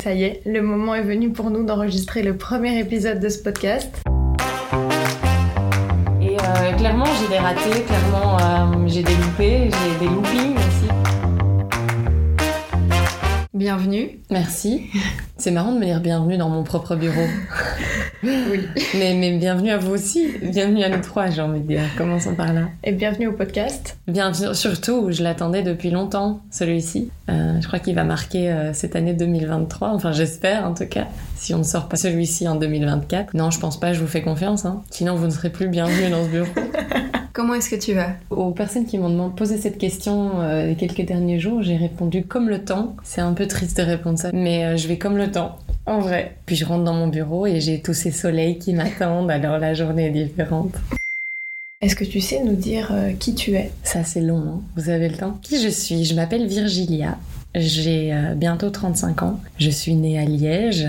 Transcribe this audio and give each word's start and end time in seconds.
Ça 0.00 0.14
y 0.14 0.22
est, 0.22 0.42
le 0.46 0.62
moment 0.62 0.94
est 0.94 1.02
venu 1.02 1.32
pour 1.32 1.50
nous 1.50 1.64
d'enregistrer 1.64 2.22
le 2.22 2.36
premier 2.36 2.78
épisode 2.78 3.18
de 3.18 3.28
ce 3.28 3.42
podcast. 3.42 3.96
Et 6.22 6.36
euh, 6.36 6.72
clairement, 6.76 7.04
j'ai 7.20 7.26
des 7.26 7.38
ratés, 7.38 7.82
clairement, 7.82 8.38
euh, 8.38 8.86
j'ai 8.86 9.02
des 9.02 9.16
loupés, 9.16 9.68
j'ai 9.68 9.98
des 9.98 10.06
loopings 10.06 10.54
aussi. 10.54 10.88
Bienvenue. 13.52 14.20
Merci. 14.30 14.88
C'est 15.36 15.50
marrant 15.50 15.72
de 15.72 15.80
me 15.80 15.84
dire 15.84 16.00
bienvenue 16.00 16.36
dans 16.36 16.48
mon 16.48 16.62
propre 16.62 16.94
bureau. 16.94 17.26
Oui. 18.22 18.66
mais, 18.94 19.14
mais 19.14 19.36
bienvenue 19.36 19.70
à 19.70 19.78
vous 19.78 19.92
aussi. 19.92 20.26
Bienvenue 20.42 20.82
à 20.82 20.88
nous 20.88 21.00
trois, 21.00 21.30
j'ai 21.30 21.40
envie 21.40 21.60
de 21.60 21.66
dire. 21.66 21.82
Commençons 21.96 22.34
par 22.34 22.52
là. 22.52 22.68
Et 22.82 22.92
bienvenue 22.92 23.28
au 23.28 23.32
podcast. 23.32 23.96
Bienvenue, 24.08 24.54
surtout, 24.54 25.12
je 25.12 25.22
l'attendais 25.22 25.62
depuis 25.62 25.90
longtemps, 25.90 26.40
celui-ci. 26.50 27.10
Euh, 27.28 27.60
je 27.60 27.66
crois 27.66 27.78
qu'il 27.78 27.94
va 27.94 28.04
marquer 28.04 28.50
euh, 28.50 28.72
cette 28.72 28.96
année 28.96 29.12
2023. 29.12 29.90
Enfin, 29.90 30.12
j'espère 30.12 30.64
en 30.64 30.74
tout 30.74 30.86
cas. 30.86 31.06
Si 31.36 31.54
on 31.54 31.58
ne 31.58 31.62
sort 31.62 31.88
pas 31.88 31.96
celui-ci 31.96 32.48
en 32.48 32.56
2024. 32.56 33.34
Non, 33.34 33.50
je 33.52 33.60
pense 33.60 33.78
pas, 33.78 33.92
je 33.92 34.00
vous 34.00 34.08
fais 34.08 34.22
confiance. 34.22 34.64
Hein. 34.64 34.82
Sinon, 34.90 35.14
vous 35.14 35.26
ne 35.26 35.30
serez 35.30 35.50
plus 35.50 35.68
bienvenue 35.68 36.10
dans 36.10 36.24
ce 36.24 36.28
bureau. 36.28 36.48
Comment 37.32 37.54
est-ce 37.54 37.70
que 37.70 37.76
tu 37.76 37.94
vas? 37.94 38.14
Aux 38.30 38.50
personnes 38.50 38.84
qui 38.84 38.98
m'ont 38.98 39.30
posé 39.30 39.58
cette 39.58 39.78
question 39.78 40.40
euh, 40.40 40.66
les 40.66 40.74
quelques 40.74 41.06
derniers 41.06 41.38
jours, 41.38 41.62
j'ai 41.62 41.76
répondu 41.76 42.24
comme 42.24 42.48
le 42.48 42.64
temps. 42.64 42.96
C'est 43.04 43.20
un 43.20 43.32
peu 43.32 43.46
triste 43.46 43.76
de 43.76 43.84
répondre 43.84 44.18
ça, 44.18 44.30
mais 44.32 44.76
je 44.76 44.88
vais 44.88 44.98
comme 44.98 45.16
le 45.16 45.30
temps, 45.30 45.56
en 45.86 46.00
vrai. 46.00 46.36
Puis 46.46 46.56
je 46.56 46.64
rentre 46.64 46.82
dans 46.82 46.94
mon 46.94 47.06
bureau 47.06 47.46
et 47.46 47.60
j'ai 47.60 47.80
tous 47.80 48.07
ces 48.10 48.18
soleils 48.18 48.58
qui 48.58 48.72
m'attendent, 48.72 49.30
alors 49.30 49.58
la 49.58 49.74
journée 49.74 50.06
est 50.06 50.24
différente. 50.24 50.74
Est-ce 51.80 51.94
que 51.94 52.04
tu 52.04 52.20
sais 52.20 52.42
nous 52.42 52.56
dire 52.56 52.88
euh, 52.90 53.12
qui 53.12 53.34
tu 53.34 53.52
es? 53.52 53.70
Ça, 53.84 54.02
c'est 54.02 54.20
long, 54.20 54.42
hein. 54.48 54.60
vous 54.76 54.88
avez 54.88 55.08
le 55.08 55.16
temps? 55.16 55.38
Qui 55.42 55.62
je 55.62 55.68
suis? 55.68 56.04
Je 56.04 56.14
m'appelle 56.14 56.46
Virgilia. 56.46 57.18
J'ai 57.54 58.12
euh, 58.12 58.34
bientôt 58.34 58.70
35 58.70 59.22
ans. 59.22 59.40
Je 59.58 59.70
suis 59.70 59.94
née 59.94 60.18
à 60.18 60.24
Liège, 60.24 60.88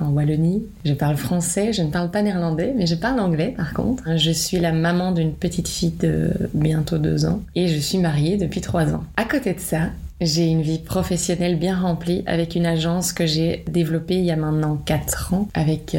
en 0.00 0.08
Wallonie. 0.08 0.64
Je 0.84 0.94
parle 0.94 1.16
français, 1.16 1.72
je 1.72 1.82
ne 1.82 1.90
parle 1.90 2.10
pas 2.10 2.22
néerlandais, 2.22 2.72
mais 2.76 2.86
je 2.86 2.94
parle 2.94 3.20
anglais 3.20 3.52
par 3.56 3.74
contre. 3.74 4.16
Je 4.16 4.30
suis 4.30 4.58
la 4.58 4.72
maman 4.72 5.12
d'une 5.12 5.34
petite 5.34 5.68
fille 5.68 5.94
de 6.00 6.32
bientôt 6.54 6.98
deux 6.98 7.26
ans 7.26 7.42
et 7.54 7.68
je 7.68 7.78
suis 7.78 7.98
mariée 7.98 8.36
depuis 8.36 8.60
trois 8.62 8.92
ans. 8.94 9.04
À 9.16 9.24
côté 9.24 9.52
de 9.52 9.60
ça, 9.60 9.90
j'ai 10.24 10.46
une 10.46 10.62
vie 10.62 10.78
professionnelle 10.78 11.58
bien 11.58 11.78
remplie 11.78 12.22
avec 12.26 12.54
une 12.54 12.66
agence 12.66 13.12
que 13.12 13.26
j'ai 13.26 13.64
développée 13.68 14.16
il 14.16 14.24
y 14.24 14.30
a 14.30 14.36
maintenant 14.36 14.76
4 14.76 15.34
ans 15.34 15.48
avec 15.54 15.96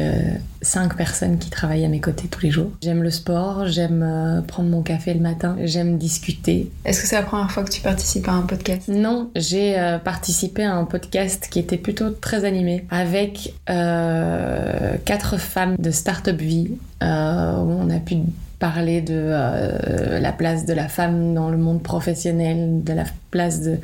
5 0.66 0.96
personnes 0.96 1.38
qui 1.38 1.50
travaillent 1.50 1.84
à 1.84 1.88
mes 1.88 2.00
côtés 2.00 2.28
tous 2.28 2.42
les 2.42 2.50
jours. 2.50 2.70
J'aime 2.82 3.02
le 3.02 3.10
sport, 3.10 3.66
j'aime 3.66 4.02
euh, 4.02 4.42
prendre 4.42 4.68
mon 4.68 4.82
café 4.82 5.14
le 5.14 5.20
matin, 5.20 5.56
j'aime 5.64 5.96
discuter. 5.98 6.70
Est-ce 6.84 7.00
que 7.00 7.06
c'est 7.06 7.16
la 7.16 7.22
première 7.22 7.50
fois 7.50 7.64
que 7.64 7.70
tu 7.70 7.80
participes 7.80 8.28
à 8.28 8.32
un 8.32 8.42
podcast? 8.42 8.88
Non, 8.88 9.30
j'ai 9.36 9.78
euh, 9.78 9.98
participé 9.98 10.64
à 10.64 10.74
un 10.74 10.84
podcast 10.84 11.48
qui 11.50 11.58
était 11.58 11.76
plutôt 11.76 12.10
très 12.10 12.44
animé 12.44 12.84
avec 12.90 13.54
euh, 13.70 14.96
quatre 15.04 15.38
femmes 15.38 15.76
de 15.78 15.90
Startup 15.90 16.36
Vie 16.36 16.72
euh, 17.02 17.56
où 17.58 17.70
on 17.70 17.90
a 17.90 17.98
pu 17.98 18.16
parler 18.58 19.00
de 19.00 19.14
euh, 19.14 20.18
la 20.18 20.32
place 20.32 20.64
de 20.64 20.72
la 20.72 20.88
femme 20.88 21.34
dans 21.34 21.50
le 21.50 21.56
monde 21.56 21.82
professionnel, 21.82 22.82
de 22.82 22.92
la 22.92 23.04
place 23.30 23.60
de 23.62 23.78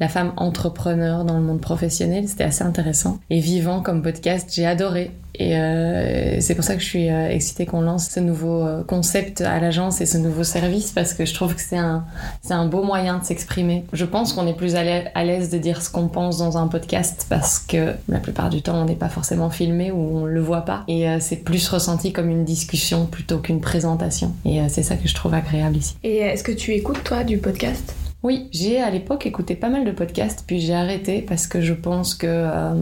la 0.00 0.08
femme 0.08 0.32
entrepreneur 0.36 1.24
dans 1.24 1.36
le 1.36 1.42
monde 1.42 1.60
professionnel. 1.60 2.28
C'était 2.28 2.44
assez 2.44 2.64
intéressant. 2.64 3.18
Et 3.30 3.40
vivant 3.40 3.82
comme 3.82 4.02
podcast, 4.02 4.50
j'ai 4.52 4.66
adoré. 4.66 5.10
Et 5.34 5.56
euh, 5.56 6.40
c'est 6.40 6.54
pour 6.54 6.62
ça 6.64 6.74
que 6.74 6.80
je 6.82 6.86
suis 6.86 7.08
euh, 7.10 7.28
excitée 7.30 7.64
qu'on 7.64 7.80
lance 7.80 8.10
ce 8.10 8.20
nouveau 8.20 8.66
euh, 8.66 8.84
concept 8.84 9.40
à 9.40 9.60
l'agence 9.60 10.00
et 10.02 10.06
ce 10.06 10.18
nouveau 10.18 10.44
service 10.44 10.90
parce 10.92 11.14
que 11.14 11.24
je 11.24 11.32
trouve 11.32 11.54
que 11.54 11.60
c'est 11.60 11.78
un, 11.78 12.04
c'est 12.42 12.52
un 12.52 12.66
beau 12.66 12.82
moyen 12.82 13.18
de 13.18 13.24
s'exprimer. 13.24 13.84
Je 13.94 14.04
pense 14.04 14.34
qu'on 14.34 14.46
est 14.46 14.52
plus 14.56 14.74
à 14.74 14.82
l'ai- 14.84 15.06
à 15.14 15.24
l'aise 15.24 15.48
de 15.50 15.56
dire 15.58 15.80
ce 15.80 15.88
qu'on 15.90 16.08
pense 16.08 16.38
dans 16.38 16.58
un 16.58 16.68
podcast 16.68 17.26
parce 17.30 17.58
que 17.58 17.94
la 18.08 18.18
plupart 18.18 18.50
du 18.50 18.60
temps 18.60 18.82
on 18.82 18.84
n'est 18.84 18.94
pas 18.94 19.08
forcément 19.08 19.48
filmé 19.50 19.90
ou 19.90 20.18
on 20.18 20.24
le 20.26 20.40
voit 20.40 20.66
pas 20.66 20.84
et 20.86 21.06
c'est 21.20 21.36
plus 21.36 21.66
ressenti 21.68 22.12
comme 22.12 22.28
une 22.28 22.44
discussion 22.44 23.06
plutôt 23.06 23.38
qu'une 23.38 23.60
présentation. 23.60 24.32
Et 24.44 24.60
c'est 24.68 24.82
ça 24.82 24.96
que 24.96 25.08
je 25.08 25.14
trouve 25.14 25.34
agréable 25.34 25.76
ici. 25.76 25.96
Et 26.04 26.16
est-ce 26.18 26.44
que 26.44 26.52
tu 26.52 26.72
écoutes 26.72 27.02
toi 27.04 27.24
du 27.24 27.38
podcast? 27.38 27.94
Oui, 28.22 28.48
j'ai 28.52 28.80
à 28.80 28.88
l'époque 28.88 29.26
écouté 29.26 29.56
pas 29.56 29.68
mal 29.68 29.84
de 29.84 29.90
podcasts, 29.90 30.44
puis 30.46 30.60
j'ai 30.60 30.74
arrêté 30.74 31.22
parce 31.22 31.48
que 31.48 31.60
je 31.60 31.72
pense 31.72 32.14
que 32.14 32.28
euh, 32.28 32.72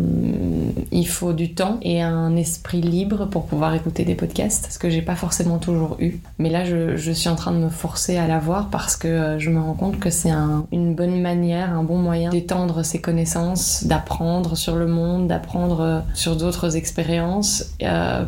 il 0.93 1.09
faut 1.09 1.33
du 1.33 1.55
temps 1.55 1.78
et 1.81 2.03
un 2.03 2.37
esprit 2.37 2.83
libre 2.83 3.25
pour 3.25 3.47
pouvoir 3.47 3.75
écouter 3.75 4.05
des 4.05 4.15
podcasts, 4.15 4.69
ce 4.71 4.78
que 4.78 4.91
j'ai 4.91 5.01
pas 5.01 5.17
forcément 5.17 5.56
toujours 5.56 5.97
eu. 5.99 6.21
Mais 6.39 6.51
là, 6.51 6.65
je, 6.67 7.11
suis 7.12 7.31
en 7.31 7.37
train 7.37 7.53
de 7.53 7.56
me 7.56 7.71
forcer 7.71 8.19
à 8.19 8.27
l'avoir 8.27 8.69
parce 8.69 8.97
que 8.97 9.09
euh, 9.09 9.39
je 9.39 9.49
me 9.49 9.59
rends 9.61 9.73
compte 9.73 9.99
que 9.99 10.11
c'est 10.11 10.31
un- 10.31 10.67
une 10.73 10.95
bonne 10.95 11.23
manière, 11.23 11.72
un 11.72 11.84
bon 11.84 11.97
moyen 11.97 12.28
d'étendre 12.28 12.84
ses 12.84 13.01
connaissances, 13.01 13.84
d'apprendre 13.84 14.59
sur 14.59 14.77
le 14.77 14.87
monde, 14.87 15.27
d'apprendre 15.27 15.81
euh, 15.81 16.01
sur 16.12 16.37
d'autres 16.37 16.77
expériences, 16.77 17.75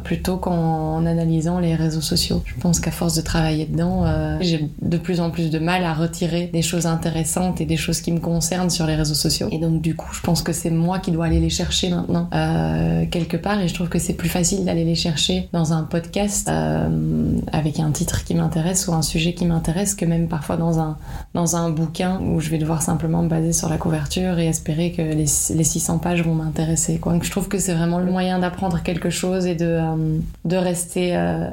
plutôt 0.02 0.38
qu'en 0.38 1.04
analysant 1.04 1.58
les 1.58 1.74
réseaux 1.74 2.00
sociaux. 2.00 2.42
Je 2.46 2.54
pense 2.58 2.80
qu'à 2.80 2.90
force 2.90 3.14
de 3.14 3.20
travailler 3.20 3.66
dedans, 3.66 4.04
j'ai 4.40 4.70
de 4.80 4.96
plus 4.96 5.20
en 5.20 5.30
plus 5.30 5.50
de 5.50 5.58
mal 5.58 5.84
à 5.84 5.92
retirer 5.92 6.46
des 6.46 6.62
choses 6.62 6.86
intéressantes 6.86 7.01
et 7.58 7.66
des 7.66 7.76
choses 7.76 8.00
qui 8.00 8.12
me 8.12 8.20
concernent 8.20 8.70
sur 8.70 8.86
les 8.86 8.94
réseaux 8.94 9.14
sociaux. 9.14 9.48
Et 9.50 9.58
donc 9.58 9.80
du 9.80 9.94
coup, 9.94 10.12
je 10.12 10.20
pense 10.20 10.42
que 10.42 10.52
c'est 10.52 10.70
moi 10.70 10.98
qui 10.98 11.10
dois 11.10 11.26
aller 11.26 11.40
les 11.40 11.50
chercher 11.50 11.90
maintenant 11.90 12.28
euh, 12.34 13.04
quelque 13.10 13.36
part. 13.36 13.60
Et 13.60 13.68
je 13.68 13.74
trouve 13.74 13.88
que 13.88 13.98
c'est 13.98 14.14
plus 14.14 14.28
facile 14.28 14.64
d'aller 14.64 14.84
les 14.84 14.94
chercher 14.94 15.48
dans 15.52 15.72
un 15.72 15.82
podcast 15.82 16.48
euh, 16.48 17.38
avec 17.52 17.80
un 17.80 17.90
titre 17.90 18.24
qui 18.24 18.34
m'intéresse 18.34 18.88
ou 18.88 18.92
un 18.92 19.02
sujet 19.02 19.34
qui 19.34 19.46
m'intéresse 19.46 19.94
que 19.94 20.04
même 20.04 20.28
parfois 20.28 20.56
dans 20.56 20.78
un 20.78 20.96
dans 21.34 21.56
un 21.56 21.70
bouquin 21.70 22.20
où 22.20 22.40
je 22.40 22.50
vais 22.50 22.58
devoir 22.58 22.82
simplement 22.82 23.22
me 23.22 23.28
baser 23.28 23.52
sur 23.52 23.68
la 23.68 23.78
couverture 23.78 24.38
et 24.38 24.46
espérer 24.46 24.92
que 24.92 25.02
les, 25.02 25.26
les 25.54 25.64
600 25.64 25.98
pages 25.98 26.22
vont 26.22 26.34
m'intéresser. 26.34 27.00
Donc 27.04 27.24
je 27.24 27.30
trouve 27.30 27.48
que 27.48 27.58
c'est 27.58 27.74
vraiment 27.74 27.98
le 27.98 28.10
moyen 28.10 28.38
d'apprendre 28.38 28.82
quelque 28.82 29.10
chose 29.10 29.46
et 29.46 29.54
de, 29.54 29.66
euh, 29.66 30.18
de 30.44 30.56
rester 30.56 31.02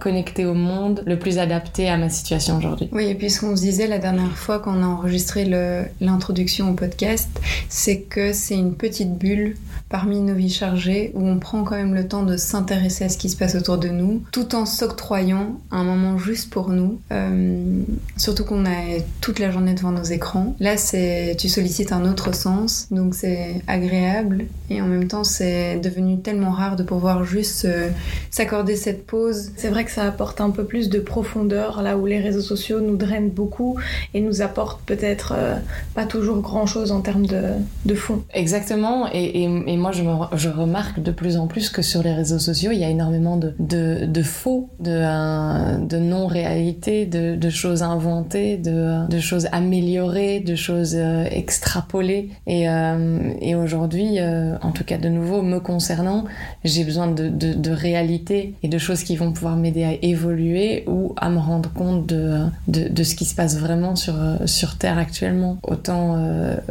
connecté 0.01 0.45
au 0.45 0.53
monde 0.53 1.03
le 1.05 1.17
plus 1.17 1.37
adapté 1.37 1.89
à 1.89 1.97
ma 1.97 2.09
situation 2.09 2.57
aujourd'hui. 2.57 2.89
Oui, 2.91 3.05
et 3.05 3.15
puis 3.15 3.29
ce 3.29 3.41
qu'on 3.41 3.55
se 3.55 3.61
disait 3.61 3.87
la 3.87 3.99
dernière 3.99 4.35
fois 4.35 4.59
qu'on 4.59 4.83
a 4.83 4.85
enregistré 4.85 5.38
l'introduction 5.45 6.71
au 6.71 6.73
podcast, 6.73 7.29
c'est 7.69 8.01
que 8.01 8.33
c'est 8.33 8.55
une 8.55 8.75
petite 8.75 9.17
bulle 9.17 9.55
parmi 9.89 10.21
nos 10.21 10.35
vies 10.35 10.49
chargées 10.49 11.11
où 11.15 11.27
on 11.27 11.39
prend 11.39 11.63
quand 11.63 11.75
même 11.75 11.95
le 11.95 12.07
temps 12.07 12.23
de 12.23 12.37
s'intéresser 12.37 13.05
à 13.05 13.09
ce 13.09 13.17
qui 13.17 13.29
se 13.29 13.35
passe 13.35 13.55
autour 13.55 13.77
de 13.77 13.89
nous, 13.89 14.23
tout 14.31 14.55
en 14.55 14.65
s'octroyant 14.65 15.59
un 15.71 15.83
moment 15.83 16.17
juste 16.17 16.51
pour 16.51 16.69
nous. 16.69 16.99
Euh, 17.11 17.81
surtout 18.15 18.45
qu'on 18.45 18.65
a 18.65 18.99
toute 19.21 19.39
la 19.39 19.51
journée 19.51 19.73
devant 19.73 19.91
nos 19.91 20.03
écrans. 20.03 20.55
Là, 20.59 20.77
c'est 20.77 21.35
tu 21.39 21.49
sollicites 21.49 21.91
un 21.91 22.09
autre 22.09 22.33
sens, 22.35 22.87
donc 22.91 23.15
c'est 23.15 23.61
agréable 23.67 24.45
et 24.69 24.81
en 24.81 24.85
même 24.85 25.07
temps 25.07 25.23
c'est 25.23 25.79
devenu 25.79 26.19
tellement 26.19 26.51
rare 26.51 26.75
de 26.75 26.83
pouvoir 26.83 27.23
juste 27.23 27.65
euh, 27.65 27.89
s'accorder 28.29 28.75
cette 28.75 29.05
pause. 29.07 29.51
C'est 29.57 29.69
vrai 29.69 29.85
que 29.85 29.91
ça 29.91 30.03
apporte 30.03 30.39
un 30.41 30.51
peu 30.51 30.65
plus 30.65 30.89
de 30.89 30.99
profondeur 30.99 31.81
là 31.81 31.97
où 31.97 32.05
les 32.05 32.19
réseaux 32.19 32.41
sociaux 32.41 32.79
nous 32.79 32.95
drainent 32.95 33.29
beaucoup 33.29 33.77
et 34.13 34.21
nous 34.21 34.41
apportent 34.41 34.81
peut-être 34.85 35.33
euh, 35.35 35.55
pas 35.95 36.05
toujours 36.05 36.41
grand 36.41 36.67
chose 36.67 36.91
en 36.91 37.01
termes 37.01 37.25
de, 37.25 37.41
de 37.85 37.95
fond. 37.95 38.23
Exactement, 38.33 39.07
et, 39.11 39.43
et, 39.43 39.63
et 39.73 39.77
moi 39.79 39.91
je, 39.91 40.49
remarque 40.49 41.01
de 41.01 41.11
plus 41.11 41.37
en 41.37 41.47
plus 41.47 41.69
que 41.69 41.81
sur 41.81 42.03
les 42.03 42.13
réseaux 42.13 42.39
sociaux, 42.39 42.71
il 42.71 42.79
y 42.79 42.83
a 42.83 42.89
énormément 42.89 43.37
de, 43.37 44.23
faux, 44.23 44.69
de, 44.79 44.91
euh, 44.91 45.77
de 45.77 45.97
non-réalité, 45.97 47.05
de, 47.05 47.49
choses 47.49 47.83
inventées, 47.83 48.57
de, 48.57 49.19
choses 49.19 49.47
améliorées, 49.51 50.39
de 50.39 50.55
choses 50.55 50.95
euh, 50.95 51.25
extrapolées. 51.31 52.29
Et, 52.47 52.69
euh, 52.69 53.55
aujourd'hui, 53.59 54.19
en 54.21 54.71
tout 54.71 54.83
cas 54.83 54.97
de 54.97 55.09
nouveau, 55.09 55.41
me 55.41 55.59
concernant, 55.59 56.25
j'ai 56.63 56.83
besoin 56.83 57.07
de, 57.07 57.29
de, 57.29 57.71
réalité 57.71 58.55
et 58.63 58.67
de 58.67 58.77
choses 58.77 59.03
qui 59.03 59.15
vont 59.15 59.31
pouvoir 59.31 59.55
m'aider 59.55 59.83
à 59.83 59.93
évoluer 60.01 60.83
ou 60.87 61.13
à 61.17 61.29
me 61.29 61.39
rendre 61.39 61.71
compte 61.73 62.05
de, 62.05 63.03
ce 63.03 63.15
qui 63.15 63.25
se 63.25 63.35
passe 63.35 63.57
vraiment 63.57 63.95
sur, 63.95 64.15
sur 64.45 64.77
Terre 64.77 64.97
actuellement. 64.97 65.57
Autant, 65.63 66.17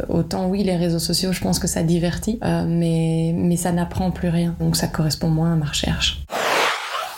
autant 0.09 0.47
oui, 0.47 0.63
les 0.63 0.75
réseaux 0.75 0.99
sociaux, 0.99 1.31
je 1.31 1.41
pense 1.41 1.59
que 1.59 1.67
ça 1.67 1.83
divertit, 1.83 2.39
euh, 2.43 2.63
mais, 2.99 3.33
mais 3.35 3.57
ça 3.57 3.71
n'apprend 3.71 4.11
plus 4.11 4.29
rien. 4.29 4.55
Donc 4.59 4.75
ça 4.75 4.87
correspond 4.87 5.29
moins 5.29 5.53
à 5.53 5.55
ma 5.55 5.65
recherche. 5.65 6.23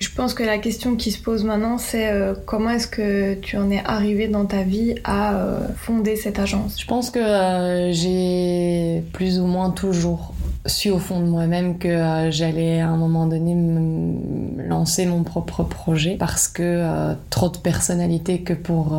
Je 0.02 0.10
pense 0.10 0.34
que 0.34 0.42
la 0.42 0.58
question 0.58 0.96
qui 0.96 1.12
se 1.12 1.22
pose 1.22 1.44
maintenant, 1.44 1.78
c'est 1.78 2.10
euh, 2.10 2.34
comment 2.48 2.72
est-ce 2.72 2.88
que 2.88 3.36
tu 3.36 3.56
en 3.58 3.70
es 3.70 3.84
arrivé 3.86 4.28
dans 4.28 4.46
ta 4.46 4.64
vie 4.64 4.96
à 5.04 5.36
euh, 5.36 5.60
fonder 5.76 6.16
cette 6.16 6.40
agence? 6.40 6.82
Je 6.82 6.88
pense 6.88 7.12
que 7.12 7.20
euh, 7.20 7.92
j'ai 7.94 9.04
plus 9.14 9.40
ou 9.40 9.46
moins 9.46 9.70
toujours 9.70 10.34
su 10.66 10.90
au 10.90 10.98
fond 10.98 11.20
de 11.20 11.28
moi-même 11.28 11.78
que 11.78 12.30
j'allais 12.32 12.82
à 12.82 12.90
un 12.90 12.98
moment 12.98 13.28
donné 13.28 13.54
me 13.54 14.68
lancer 14.68 15.06
mon 15.06 15.24
propre 15.24 15.64
projet 15.64 16.16
parce 16.20 16.48
que 16.48 17.14
trop 17.32 17.50
de 17.50 17.58
personnalité 17.58 18.42
que 18.42 18.54
pour 18.54 18.96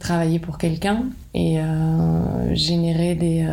travailler 0.00 0.40
pour 0.40 0.58
quelqu'un 0.58 1.04
et 1.32 1.60
générer 2.52 3.14
des, 3.14 3.46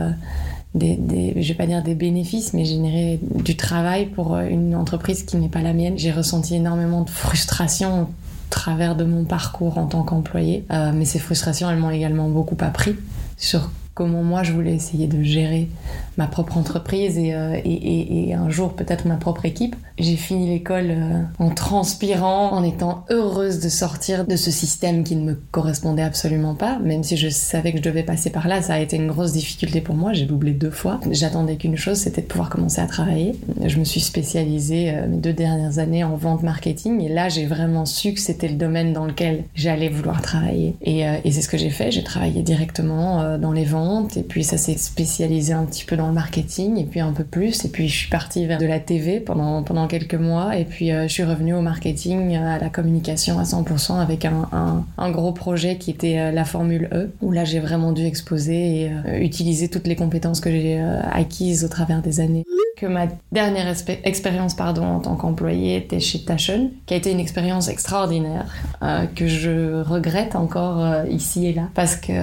des, 0.73 0.95
des, 0.95 1.41
je 1.41 1.47
vais 1.49 1.57
pas 1.57 1.65
dire 1.67 1.83
des 1.83 1.95
bénéfices, 1.95 2.53
mais 2.53 2.63
générer 2.65 3.19
du 3.21 3.57
travail 3.57 4.05
pour 4.05 4.35
euh, 4.35 4.47
une 4.47 4.75
entreprise 4.75 5.23
qui 5.23 5.37
n'est 5.37 5.49
pas 5.49 5.61
la 5.61 5.73
mienne. 5.73 5.97
J'ai 5.97 6.11
ressenti 6.11 6.55
énormément 6.55 7.01
de 7.01 7.09
frustration 7.09 8.03
au 8.03 8.07
travers 8.49 8.95
de 8.95 9.03
mon 9.03 9.25
parcours 9.25 9.77
en 9.77 9.87
tant 9.87 10.03
qu'employé, 10.03 10.65
Euh, 10.71 10.91
mais 10.93 11.05
ces 11.05 11.19
frustrations, 11.19 11.69
elles 11.69 11.77
m'ont 11.77 11.89
également 11.89 12.29
beaucoup 12.29 12.57
appris 12.61 12.95
sur 13.37 13.69
comment 14.01 14.23
moi 14.23 14.41
je 14.41 14.51
voulais 14.51 14.73
essayer 14.73 15.05
de 15.05 15.21
gérer 15.21 15.69
ma 16.17 16.25
propre 16.25 16.57
entreprise 16.57 17.19
et, 17.19 17.35
euh, 17.35 18.35
un 18.35 18.49
jour 18.49 18.73
peut-être 18.73 19.05
ma 19.05 19.15
propre 19.15 19.45
équipe. 19.45 19.75
J'ai 19.99 20.15
fini 20.15 20.49
l'école 20.49 20.87
euh, 20.89 21.21
en 21.37 21.49
transpirant, 21.51 22.51
en 22.51 22.63
étant 22.63 23.05
heureuse 23.11 23.59
de 23.59 23.69
sortir 23.69 24.25
de 24.25 24.35
ce 24.35 24.49
système 24.49 25.03
qui 25.03 25.15
ne 25.15 25.23
me 25.23 25.39
correspondait 25.51 26.01
absolument 26.01 26.55
pas, 26.55 26.79
même 26.79 27.03
si 27.03 27.15
je 27.15 27.29
savais 27.29 27.71
que 27.71 27.77
je 27.77 27.83
devais 27.83 28.01
passer 28.01 28.31
par 28.31 28.47
là, 28.47 28.63
ça 28.63 28.73
a 28.73 28.79
été 28.79 28.95
une 28.95 29.07
grosse 29.07 29.33
difficulté 29.33 29.81
pour 29.81 29.93
moi, 29.93 30.13
j'ai 30.13 30.25
doublé 30.25 30.53
deux 30.53 30.71
fois. 30.71 30.99
J'attendais 31.11 31.57
qu'une 31.57 31.77
chose, 31.77 31.97
c'était 31.97 32.21
de 32.21 32.27
pouvoir 32.27 32.49
commencer 32.49 32.81
à 32.81 32.87
travailler. 32.87 33.35
Je 33.63 33.77
me 33.77 33.83
suis 33.83 34.01
spécialisée 34.01 34.89
euh, 34.89 35.07
mes 35.07 35.17
deux 35.17 35.33
dernières 35.33 35.77
années 35.77 36.03
en 36.03 36.15
vente 36.15 36.41
marketing 36.41 37.01
et 37.01 37.09
là 37.09 37.29
j'ai 37.29 37.45
vraiment 37.45 37.85
su 37.85 38.13
que 38.13 38.19
c'était 38.19 38.47
le 38.47 38.55
domaine 38.55 38.93
dans 38.93 39.05
lequel 39.05 39.43
j'allais 39.53 39.89
vouloir 39.89 40.23
travailler. 40.23 40.75
Et 40.83 41.03
c'est 41.31 41.41
ce 41.41 41.49
que 41.49 41.57
j'ai 41.57 41.69
fait, 41.69 41.91
j'ai 41.91 42.03
travaillé 42.03 42.41
directement 42.41 43.37
dans 43.37 43.51
les 43.51 43.65
ventes 43.65 43.90
et 44.15 44.23
puis 44.23 44.43
ça 44.43 44.57
s'est 44.57 44.77
spécialisé 44.77 45.53
un 45.53 45.65
petit 45.65 45.85
peu 45.85 45.95
dans 45.95 46.07
le 46.07 46.13
marketing 46.13 46.77
et 46.77 46.85
puis 46.85 46.99
un 46.99 47.11
peu 47.11 47.23
plus. 47.23 47.65
Et 47.65 47.69
puis 47.69 47.87
je 47.87 47.95
suis 47.95 48.09
partie 48.09 48.45
vers 48.45 48.57
de 48.57 48.65
la 48.65 48.79
TV 48.79 49.19
pendant, 49.19 49.63
pendant 49.63 49.87
quelques 49.87 50.15
mois 50.15 50.57
et 50.57 50.65
puis 50.65 50.91
euh, 50.91 51.07
je 51.07 51.13
suis 51.13 51.23
revenue 51.23 51.53
au 51.53 51.61
marketing, 51.61 52.35
euh, 52.35 52.55
à 52.55 52.59
la 52.59 52.69
communication 52.69 53.39
à 53.39 53.43
100% 53.43 53.99
avec 53.99 54.25
un, 54.25 54.49
un, 54.97 55.11
gros 55.11 55.33
projet 55.33 55.77
qui 55.77 55.91
était 55.91 56.17
euh, 56.17 56.31
la 56.31 56.45
Formule 56.45 56.89
E 56.93 57.11
où 57.21 57.31
là 57.31 57.43
j'ai 57.43 57.59
vraiment 57.59 57.91
dû 57.91 58.05
exposer 58.05 58.51
et 58.81 59.23
utiliser 59.23 59.67
toutes 59.67 59.87
les 59.87 59.95
compétences 59.95 60.39
que 60.39 60.49
j'ai 60.49 60.79
acquises 61.11 61.65
au 61.65 61.67
travers 61.67 62.01
des 62.01 62.19
années 62.19 62.45
que 62.77 62.85
ma 62.87 63.07
dernière 63.31 63.71
expérience 64.03 64.55
pardon, 64.55 64.83
en 64.83 64.99
tant 64.99 65.15
qu'employée 65.15 65.75
était 65.75 65.99
chez 65.99 66.23
Taschen, 66.23 66.71
qui 66.85 66.93
a 66.95 66.97
été 66.97 67.11
une 67.11 67.19
expérience 67.19 67.67
extraordinaire, 67.67 68.45
que 69.15 69.27
je 69.27 69.81
regrette 69.83 70.35
encore 70.35 71.05
ici 71.07 71.47
et 71.47 71.53
là, 71.53 71.69
parce 71.75 71.95
que 71.95 72.13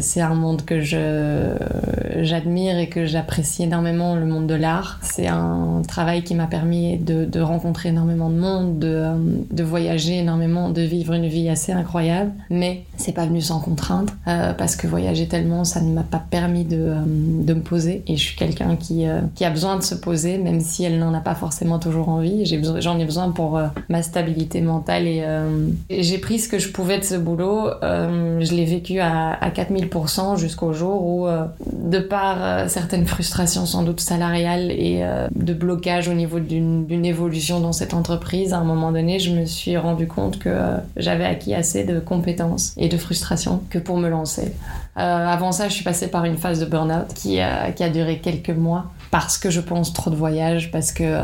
c'est 0.00 0.22
un 0.22 0.34
monde 0.34 0.64
que 0.64 0.80
je, 0.80 0.91
j'admire 0.92 2.78
et 2.78 2.88
que 2.88 3.06
j'apprécie 3.06 3.64
énormément, 3.64 4.14
le 4.14 4.26
monde 4.26 4.46
de 4.46 4.54
l'art. 4.54 4.98
C'est 5.02 5.26
un 5.26 5.82
travail 5.86 6.22
qui 6.22 6.34
m'a 6.34 6.46
permis 6.46 6.98
de, 6.98 7.40
rencontrer 7.40 7.88
énormément 7.88 8.30
de 8.30 8.36
monde, 8.36 8.78
de, 8.78 9.04
de, 9.50 9.62
voyager 9.64 10.18
énormément, 10.18 10.70
de 10.70 10.82
vivre 10.82 11.12
une 11.12 11.26
vie 11.26 11.48
assez 11.48 11.72
incroyable, 11.72 12.32
mais 12.50 12.84
c'est 12.96 13.12
pas 13.12 13.26
venu 13.26 13.40
sans 13.40 13.60
contrainte, 13.60 14.10
parce 14.24 14.76
que 14.76 14.86
voyager 14.86 15.26
tellement, 15.26 15.64
ça 15.64 15.80
ne 15.80 15.92
m'a 15.92 16.04
pas 16.04 16.22
permis 16.30 16.64
de, 16.64 16.94
de 17.06 17.54
me 17.54 17.60
poser, 17.60 18.02
et 18.06 18.16
je 18.16 18.22
suis 18.22 18.36
quelqu'un 18.36 18.76
qui, 18.76 19.06
qui 19.34 19.44
a 19.44 19.50
besoin 19.50 19.76
de 19.76 19.82
se 19.82 19.94
poser, 19.94 20.38
même 20.38 20.60
si 20.60 20.84
elle 20.84 20.98
n'en 20.98 21.12
a 21.14 21.20
pas 21.20 21.34
forcément 21.34 21.78
toujours 21.78 22.08
envie. 22.08 22.44
J'en 22.80 22.98
ai, 22.98 23.04
besoin 23.04 23.30
pour 23.30 23.58
euh, 23.58 23.66
ma 23.88 24.02
stabilité 24.02 24.60
mentale 24.60 25.04
euh, 25.06 25.68
et 25.90 26.02
j'ai 26.02 26.18
pris 26.18 26.38
ce 26.38 26.48
que 26.48 26.58
je 26.58 26.68
pouvais 26.68 26.98
de 26.98 27.04
ce 27.04 27.14
boulot. 27.14 27.68
Euh, 27.82 28.40
je 28.40 28.54
l'ai 28.54 28.64
vécu 28.64 29.00
à, 29.00 29.32
à 29.32 29.50
4000% 29.50 30.38
jusqu'au 30.38 30.71
où, 30.80 31.26
de 31.72 31.98
par 31.98 32.68
certaines 32.68 33.06
frustrations 33.06 33.66
sans 33.66 33.82
doute 33.82 34.00
salariales 34.00 34.70
et 34.70 35.04
de 35.34 35.54
blocage 35.54 36.08
au 36.08 36.14
niveau 36.14 36.40
d'une 36.40 37.04
évolution 37.04 37.60
dans 37.60 37.72
cette 37.72 37.94
entreprise, 37.94 38.52
à 38.52 38.58
un 38.58 38.64
moment 38.64 38.92
donné, 38.92 39.18
je 39.18 39.32
me 39.32 39.44
suis 39.44 39.76
rendu 39.76 40.06
compte 40.06 40.38
que 40.38 40.54
j'avais 40.96 41.24
acquis 41.24 41.54
assez 41.54 41.84
de 41.84 42.00
compétences 42.00 42.74
et 42.76 42.88
de 42.88 42.96
frustration 42.96 43.60
que 43.70 43.78
pour 43.78 43.98
me 43.98 44.08
lancer. 44.08 44.52
avant 44.96 45.52
ça, 45.52 45.68
je 45.68 45.74
suis 45.74 45.84
passée 45.84 46.08
par 46.08 46.24
une 46.24 46.38
phase 46.38 46.60
de 46.60 46.66
burn-out 46.66 47.12
qui 47.14 47.40
a 47.40 47.88
duré 47.90 48.18
quelques 48.18 48.50
mois 48.50 48.86
parce 49.12 49.36
que 49.36 49.50
je 49.50 49.60
pense 49.60 49.92
trop 49.92 50.10
de 50.10 50.16
voyages, 50.16 50.70
parce 50.70 50.90
que 50.90 51.04
euh, 51.04 51.20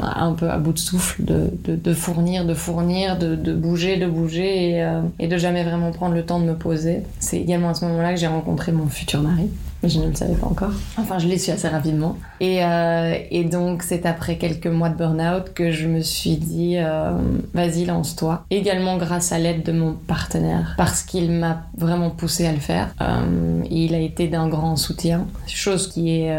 un 0.00 0.32
peu 0.32 0.48
à 0.48 0.58
bout 0.58 0.72
de 0.72 0.78
souffle 0.78 1.24
de, 1.24 1.92
fournir, 1.92 2.46
de 2.46 2.54
fournir, 2.54 3.18
de, 3.18 3.52
bouger, 3.52 3.96
de 3.96 4.06
bouger 4.06 4.80
euh, 4.80 5.02
et 5.18 5.26
de 5.26 5.36
jamais 5.36 5.64
vraiment 5.64 5.90
prendre 5.90 6.14
le 6.14 6.24
temps 6.24 6.38
de 6.38 6.44
me 6.44 6.54
poser. 6.54 7.02
C'est 7.18 7.38
également 7.38 7.70
à 7.70 7.74
ce 7.74 7.84
moment-là 7.84 8.14
que 8.14 8.20
j'ai 8.20 8.28
rencontré 8.28 8.70
mon 8.70 8.86
futur 8.86 9.22
mari 9.22 9.50
je 9.88 9.98
ne 9.98 10.08
le 10.08 10.14
savais 10.14 10.34
pas 10.34 10.46
encore. 10.46 10.72
Enfin, 10.96 11.18
je 11.18 11.26
l'ai 11.26 11.38
su 11.38 11.50
assez 11.50 11.68
rapidement. 11.68 12.16
Et, 12.40 12.64
euh, 12.64 13.14
donc, 13.50 13.82
c'est 13.82 14.06
après 14.06 14.36
quelques 14.36 14.68
mois 14.68 14.88
de 14.88 14.96
burn-out 14.96 15.52
que 15.54 15.70
je 15.72 15.88
me 15.88 16.00
suis 16.00 16.36
dit, 16.36 16.76
euh, 16.76 17.12
vas-y, 17.52 17.84
lance-toi. 17.84 18.44
Également 18.50 18.96
grâce 18.96 19.32
à 19.32 19.38
l'aide 19.38 19.64
de 19.64 19.72
mon 19.72 19.94
partenaire, 19.94 20.74
parce 20.76 21.02
qu'il 21.02 21.30
m'a 21.32 21.62
vraiment 21.76 22.10
poussé 22.10 22.46
à 22.46 22.52
le 22.52 22.58
faire. 22.58 22.94
Euh, 23.00 23.62
il 23.70 23.94
a 23.94 23.98
été 23.98 24.28
d'un 24.28 24.48
grand 24.48 24.76
soutien, 24.76 25.26
chose 25.46 25.88
qui 25.88 26.10
est 26.10 26.32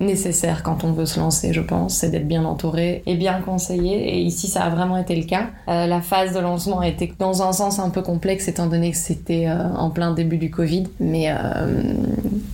nécessaire 0.00 0.62
quand 0.62 0.84
on 0.84 0.92
veut 0.92 1.06
se 1.06 1.20
lancer, 1.20 1.52
je 1.52 1.60
pense, 1.60 1.94
c'est 1.94 2.10
d'être 2.10 2.28
bien 2.28 2.44
entouré 2.44 3.02
et 3.06 3.14
bien 3.14 3.40
conseillé. 3.40 4.16
Et 4.16 4.20
ici, 4.20 4.48
ça 4.48 4.64
a 4.64 4.70
vraiment 4.70 4.96
été 4.96 5.14
le 5.14 5.24
cas. 5.24 5.46
La 5.66 6.00
phase 6.00 6.34
de 6.34 6.40
lancement 6.40 6.80
a 6.80 6.88
été 6.88 7.12
dans 7.18 7.42
un 7.42 7.52
sens 7.52 7.78
un 7.78 7.90
peu 7.90 8.02
complexe, 8.02 8.48
étant 8.48 8.66
donné 8.66 8.90
que 8.90 8.96
c'était 8.96 9.48
en 9.48 9.90
plein 9.90 10.12
début 10.12 10.38
du 10.38 10.50
Covid, 10.50 10.84
mais 11.00 11.32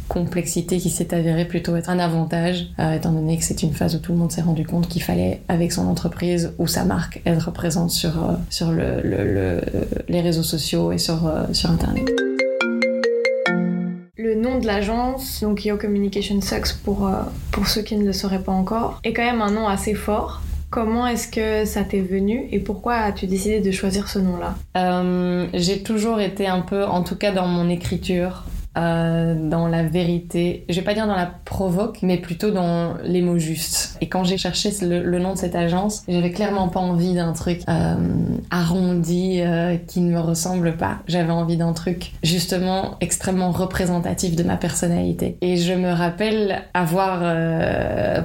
complexe 0.08 0.33
complexité 0.34 0.78
qui 0.78 0.90
s'est 0.90 1.14
avérée 1.14 1.44
plutôt 1.44 1.76
être 1.76 1.88
un 1.90 2.00
avantage, 2.00 2.66
euh, 2.80 2.94
étant 2.94 3.12
donné 3.12 3.38
que 3.38 3.44
c'est 3.44 3.62
une 3.62 3.72
phase 3.72 3.94
où 3.94 4.00
tout 4.00 4.10
le 4.10 4.18
monde 4.18 4.32
s'est 4.32 4.42
rendu 4.42 4.66
compte 4.66 4.88
qu'il 4.88 5.00
fallait, 5.00 5.42
avec 5.46 5.70
son 5.70 5.86
entreprise 5.86 6.52
ou 6.58 6.66
sa 6.66 6.84
marque, 6.84 7.22
être 7.24 7.52
présente 7.52 7.92
sur, 7.92 8.18
euh, 8.18 8.32
sur 8.50 8.72
le, 8.72 9.00
le, 9.04 9.60
les 10.08 10.20
réseaux 10.20 10.42
sociaux 10.42 10.90
et 10.90 10.98
sur, 10.98 11.28
euh, 11.28 11.44
sur 11.52 11.70
Internet. 11.70 12.10
Le 14.16 14.34
nom 14.34 14.58
de 14.58 14.66
l'agence, 14.66 15.40
donc 15.40 15.64
Yo 15.64 15.76
Communication 15.76 16.40
Sucks 16.40 16.78
pour, 16.82 17.08
pour 17.52 17.68
ceux 17.68 17.82
qui 17.82 17.94
ne 17.94 18.04
le 18.04 18.12
sauraient 18.12 18.42
pas 18.42 18.50
encore, 18.50 18.98
est 19.04 19.12
quand 19.12 19.24
même 19.24 19.40
un 19.40 19.52
nom 19.52 19.68
assez 19.68 19.94
fort. 19.94 20.42
Comment 20.68 21.06
est-ce 21.06 21.28
que 21.28 21.64
ça 21.64 21.84
t'est 21.84 22.00
venu 22.00 22.48
et 22.50 22.58
pourquoi 22.58 22.94
as-tu 22.94 23.28
décidé 23.28 23.60
de 23.60 23.70
choisir 23.70 24.08
ce 24.08 24.18
nom-là? 24.18 24.56
Euh, 24.76 25.46
J'ai 25.54 25.84
toujours 25.84 26.18
été 26.18 26.48
un 26.48 26.62
peu, 26.62 26.84
en 26.84 27.04
tout 27.04 27.14
cas 27.14 27.30
dans 27.30 27.46
mon 27.46 27.68
écriture, 27.70 28.42
euh, 28.76 29.34
dans 29.48 29.68
la 29.68 29.84
vérité, 29.84 30.64
je 30.68 30.74
vais 30.74 30.82
pas 30.82 30.94
dire 30.94 31.06
dans 31.06 31.14
la 31.14 31.30
provoque, 31.44 31.98
mais 32.02 32.16
plutôt 32.16 32.50
dans 32.50 32.94
les 33.04 33.22
mots 33.22 33.38
justes. 33.38 33.96
Et 34.00 34.08
quand 34.08 34.24
j'ai 34.24 34.36
cherché 34.36 34.70
le, 34.82 35.18
nom 35.18 35.34
de 35.34 35.38
cette 35.38 35.54
agence, 35.54 36.02
j'avais 36.08 36.32
clairement 36.32 36.68
pas 36.68 36.80
envie 36.80 37.14
d'un 37.14 37.32
truc 37.32 37.60
euh, 37.68 37.94
arrondi 38.50 39.40
euh, 39.40 39.76
qui 39.76 40.00
ne 40.00 40.12
me 40.12 40.20
ressemble 40.20 40.76
pas. 40.76 40.98
J'avais 41.06 41.30
envie 41.30 41.56
d'un 41.56 41.72
truc 41.72 42.12
justement 42.22 42.96
extrêmement 43.00 43.52
représentatif 43.52 44.34
de 44.34 44.42
ma 44.42 44.56
personnalité. 44.56 45.36
Et 45.40 45.56
je 45.56 45.72
me 45.72 45.92
rappelle 45.92 46.62
avoir 46.74 47.22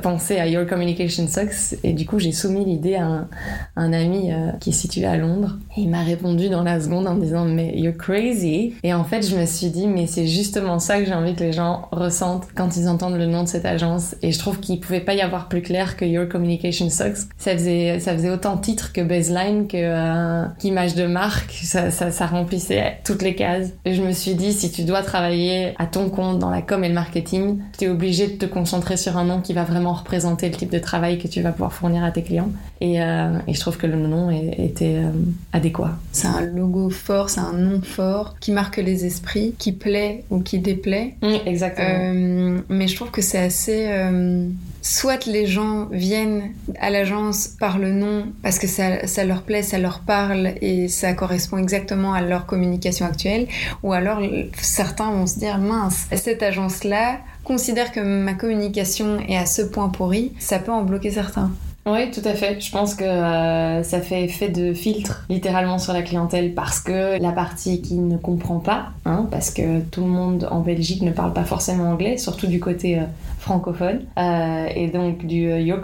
pensé 0.01 0.37
à 0.39 0.47
Your 0.47 0.65
Communication 0.65 1.27
Sucks 1.27 1.77
et 1.83 1.93
du 1.93 2.05
coup 2.05 2.19
j'ai 2.19 2.31
soumis 2.31 2.65
l'idée 2.65 2.95
à 2.95 3.05
un, 3.05 3.27
un 3.75 3.93
ami 3.93 4.31
qui 4.59 4.69
est 4.69 4.73
situé 4.73 5.05
à 5.05 5.17
Londres. 5.17 5.57
Et 5.77 5.81
il 5.81 5.89
m'a 5.89 6.03
répondu 6.03 6.49
dans 6.49 6.63
la 6.63 6.79
seconde 6.79 7.07
en 7.07 7.15
me 7.15 7.21
disant 7.21 7.45
mais 7.45 7.77
you're 7.77 7.95
crazy. 7.95 8.73
Et 8.83 8.93
en 8.93 9.03
fait 9.03 9.27
je 9.27 9.35
me 9.35 9.45
suis 9.45 9.69
dit 9.69 9.87
mais 9.87 10.07
c'est 10.07 10.27
juste 10.27 10.38
justement 10.39 10.79
ça 10.79 10.99
que 10.99 11.05
j'ai 11.05 11.13
envie 11.13 11.35
que 11.35 11.43
les 11.43 11.51
gens 11.51 11.87
ressentent 11.91 12.47
quand 12.55 12.77
ils 12.77 12.87
entendent 12.87 13.17
le 13.17 13.25
nom 13.25 13.43
de 13.43 13.47
cette 13.47 13.65
agence. 13.65 14.15
Et 14.21 14.31
je 14.31 14.39
trouve 14.39 14.59
qu'il 14.59 14.79
pouvait 14.79 15.01
pas 15.01 15.13
y 15.13 15.21
avoir 15.21 15.49
plus 15.49 15.61
clair 15.61 15.97
que 15.97 16.05
Your 16.05 16.27
Communication 16.27 16.89
Sucks. 16.89 17.27
Ça 17.37 17.53
faisait, 17.53 17.99
ça 17.99 18.13
faisait 18.13 18.29
autant 18.29 18.57
titre 18.57 18.93
que 18.93 19.01
baseline, 19.01 19.67
que 19.67 19.77
euh, 19.77 20.45
qu'image 20.59 20.95
de 20.95 21.05
marque. 21.05 21.51
Ça, 21.51 22.25
remplissait 22.27 22.99
toutes 23.03 23.21
les 23.21 23.35
cases. 23.35 23.69
Et 23.85 23.93
je 23.93 24.01
me 24.01 24.11
suis 24.11 24.35
dit, 24.35 24.53
si 24.53 24.71
tu 24.71 24.83
dois 24.83 25.01
travailler 25.01 25.73
à 25.77 25.85
ton 25.85 26.09
compte 26.09 26.39
dans 26.39 26.49
la 26.49 26.61
com 26.61 26.83
et 26.83 26.87
le 26.87 26.93
marketing, 26.93 27.59
tu 27.77 27.85
es 27.85 27.87
obligé 27.89 28.27
de 28.27 28.37
te 28.37 28.45
concentrer 28.45 28.97
sur 28.97 29.17
un 29.17 29.25
nom 29.25 29.41
qui 29.41 29.53
va 29.53 29.63
vraiment 29.63 29.93
représenter 29.93 30.49
le 30.49 30.55
type 30.55 30.71
de 30.71 30.79
travail 30.79 31.17
que 31.17 31.27
tu 31.27 31.41
vas 31.41 31.51
pouvoir 31.51 31.73
fournir 31.73 32.03
à 32.03 32.11
tes 32.11 32.23
clients. 32.23 32.51
Et, 32.81 33.01
euh, 33.01 33.37
je 33.47 33.59
trouve 33.59 33.77
que 33.77 33.87
le 33.87 33.97
nom 33.97 34.29
était 34.29 34.95
euh, 34.97 35.11
adéquat. 35.53 35.97
C'est 36.11 36.27
un 36.27 36.41
logo 36.41 36.89
fort, 36.89 37.29
c'est 37.29 37.41
un 37.41 37.53
nom 37.53 37.81
fort 37.81 38.35
qui 38.39 38.51
marque 38.51 38.77
les 38.77 39.05
esprits, 39.05 39.53
qui 39.57 39.71
plaît 39.71 40.23
ou 40.29 40.41
qui 40.41 40.59
déplaît. 40.59 41.15
Mm, 41.21 41.35
exactement. 41.47 41.87
Euh, 41.89 42.59
mais 42.69 42.87
je 42.87 42.95
trouve 42.95 43.11
que 43.11 43.21
c'est 43.21 43.39
assez. 43.39 43.87
Euh, 43.87 44.47
soit 44.81 45.25
les 45.25 45.45
gens 45.45 45.87
viennent 45.91 46.53
à 46.79 46.89
l'agence 46.89 47.47
par 47.47 47.79
le 47.79 47.91
nom 47.91 48.27
parce 48.43 48.59
que 48.59 48.67
ça, 48.67 49.07
ça, 49.07 49.23
leur 49.25 49.43
plaît, 49.43 49.63
ça 49.63 49.77
leur 49.77 50.01
parle 50.01 50.53
et 50.61 50.87
ça 50.87 51.13
correspond 51.13 51.57
exactement 51.57 52.13
à 52.13 52.21
leur 52.21 52.45
communication 52.45 53.05
actuelle, 53.05 53.47
ou 53.83 53.93
alors 53.93 54.21
certains 54.61 55.11
vont 55.11 55.27
se 55.27 55.39
dire 55.39 55.57
mince, 55.57 56.07
cette 56.15 56.43
agence-là 56.43 57.19
considère 57.43 57.91
que 57.91 57.99
ma 57.99 58.33
communication 58.33 59.19
est 59.27 59.37
à 59.37 59.45
ce 59.45 59.63
point 59.63 59.89
pourri, 59.89 60.33
ça 60.39 60.59
peut 60.59 60.71
en 60.71 60.83
bloquer 60.83 61.11
certains. 61.11 61.51
Oui, 61.91 62.11
tout 62.11 62.21
à 62.25 62.33
fait. 62.33 62.59
Je 62.59 62.71
pense 62.71 62.93
que 62.93 63.03
euh, 63.03 63.83
ça 63.83 64.01
fait 64.01 64.23
effet 64.23 64.49
de 64.49 64.73
filtre 64.73 65.25
littéralement 65.29 65.79
sur 65.79 65.93
la 65.93 66.01
clientèle 66.01 66.53
parce 66.53 66.79
que 66.79 67.21
la 67.21 67.31
partie 67.31 67.81
qui 67.81 67.95
ne 67.95 68.17
comprend 68.17 68.59
pas, 68.59 68.91
hein, 69.05 69.27
parce 69.31 69.49
que 69.49 69.79
tout 69.81 70.01
le 70.01 70.09
monde 70.09 70.47
en 70.51 70.59
Belgique 70.59 71.01
ne 71.01 71.11
parle 71.11 71.33
pas 71.33 71.43
forcément 71.43 71.91
anglais, 71.91 72.17
surtout 72.17 72.47
du 72.47 72.59
côté 72.59 72.99
euh, 72.99 73.03
francophone, 73.39 74.05
euh, 74.17 74.67
et 74.75 74.87
donc 74.87 75.25
du 75.25 75.49
Your, 75.49 75.79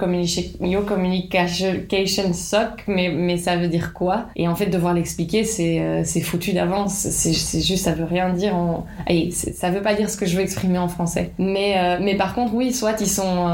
Your, 0.62 0.86
Communication 0.86 2.34
Suck, 2.34 2.84
mais, 2.88 3.10
mais 3.10 3.38
ça 3.38 3.56
veut 3.56 3.68
dire 3.68 3.94
quoi? 3.94 4.28
Et 4.36 4.48
en 4.48 4.56
fait, 4.56 4.68
devoir 4.68 4.94
l'expliquer, 4.94 5.44
c'est 5.44 6.04
c'est 6.04 6.22
foutu 6.22 6.54
d'avance. 6.54 6.94
C'est 6.94 7.62
juste, 7.62 7.86
ça 7.86 7.94
veut 7.94 8.04
rien 8.04 8.30
dire 8.30 8.56
en. 8.56 8.86
Ça 9.32 9.70
veut 9.70 9.82
pas 9.82 9.94
dire 9.94 10.10
ce 10.10 10.18
que 10.18 10.26
je 10.26 10.36
veux 10.36 10.44
exprimer 10.44 10.78
en 10.78 10.88
français. 10.88 11.32
Mais, 11.38 11.98
mais 12.02 12.16
par 12.16 12.36
contre, 12.36 12.54
oui, 12.54 12.74
soit 12.74 13.00
ils 13.00 13.08
sont 13.08 13.48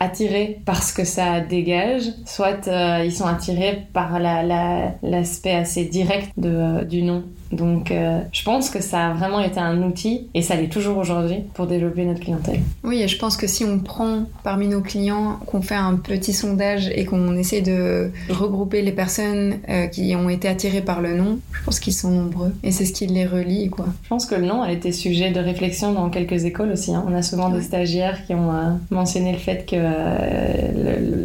attirés 0.00 0.60
parce 0.64 0.92
que 0.92 1.04
ça 1.04 1.40
dégage 1.40 2.04
soit 2.24 2.68
ils 3.04 3.12
sont 3.12 3.26
attirés 3.26 3.86
par 3.92 4.18
l'aspect 4.20 5.54
assez 5.54 5.84
direct 5.84 6.30
de, 6.36 6.84
du 6.84 7.02
nom 7.02 7.24
donc, 7.52 7.90
euh, 7.90 8.20
je 8.32 8.42
pense 8.42 8.70
que 8.70 8.82
ça 8.82 9.08
a 9.08 9.14
vraiment 9.14 9.40
été 9.40 9.58
un 9.58 9.82
outil, 9.82 10.28
et 10.34 10.42
ça 10.42 10.56
l'est 10.56 10.68
toujours 10.68 10.98
aujourd'hui, 10.98 11.44
pour 11.54 11.66
développer 11.66 12.04
notre 12.04 12.20
clientèle. 12.20 12.60
Oui, 12.84 13.02
et 13.02 13.08
je 13.08 13.18
pense 13.18 13.36
que 13.36 13.46
si 13.46 13.64
on 13.64 13.78
prend 13.78 14.24
parmi 14.44 14.68
nos 14.68 14.80
clients, 14.80 15.38
qu'on 15.46 15.62
fait 15.62 15.74
un 15.74 15.96
petit 15.96 16.32
sondage 16.32 16.90
et 16.94 17.04
qu'on 17.04 17.36
essaie 17.36 17.62
de 17.62 18.10
regrouper 18.28 18.82
les 18.82 18.92
personnes 18.92 19.56
euh, 19.68 19.86
qui 19.86 20.14
ont 20.14 20.28
été 20.28 20.48
attirées 20.48 20.82
par 20.82 21.00
le 21.00 21.14
nom, 21.14 21.38
je 21.52 21.64
pense 21.64 21.80
qu'ils 21.80 21.94
sont 21.94 22.10
nombreux. 22.10 22.52
Et 22.62 22.70
c'est 22.70 22.84
ce 22.84 22.92
qui 22.92 23.06
les 23.06 23.26
relie, 23.26 23.70
quoi. 23.70 23.86
Je 24.02 24.08
pense 24.08 24.26
que 24.26 24.34
le 24.34 24.46
nom 24.46 24.62
a 24.62 24.70
été 24.70 24.92
sujet 24.92 25.30
de 25.30 25.40
réflexion 25.40 25.92
dans 25.92 26.10
quelques 26.10 26.44
écoles 26.44 26.72
aussi. 26.72 26.94
Hein. 26.94 27.04
On 27.08 27.14
a 27.14 27.22
souvent 27.22 27.48
des 27.48 27.62
stagiaires 27.62 28.26
qui 28.26 28.34
ont 28.34 28.52
euh, 28.52 28.70
mentionné 28.90 29.32
le 29.32 29.38
fait 29.38 29.66
que 29.68 29.76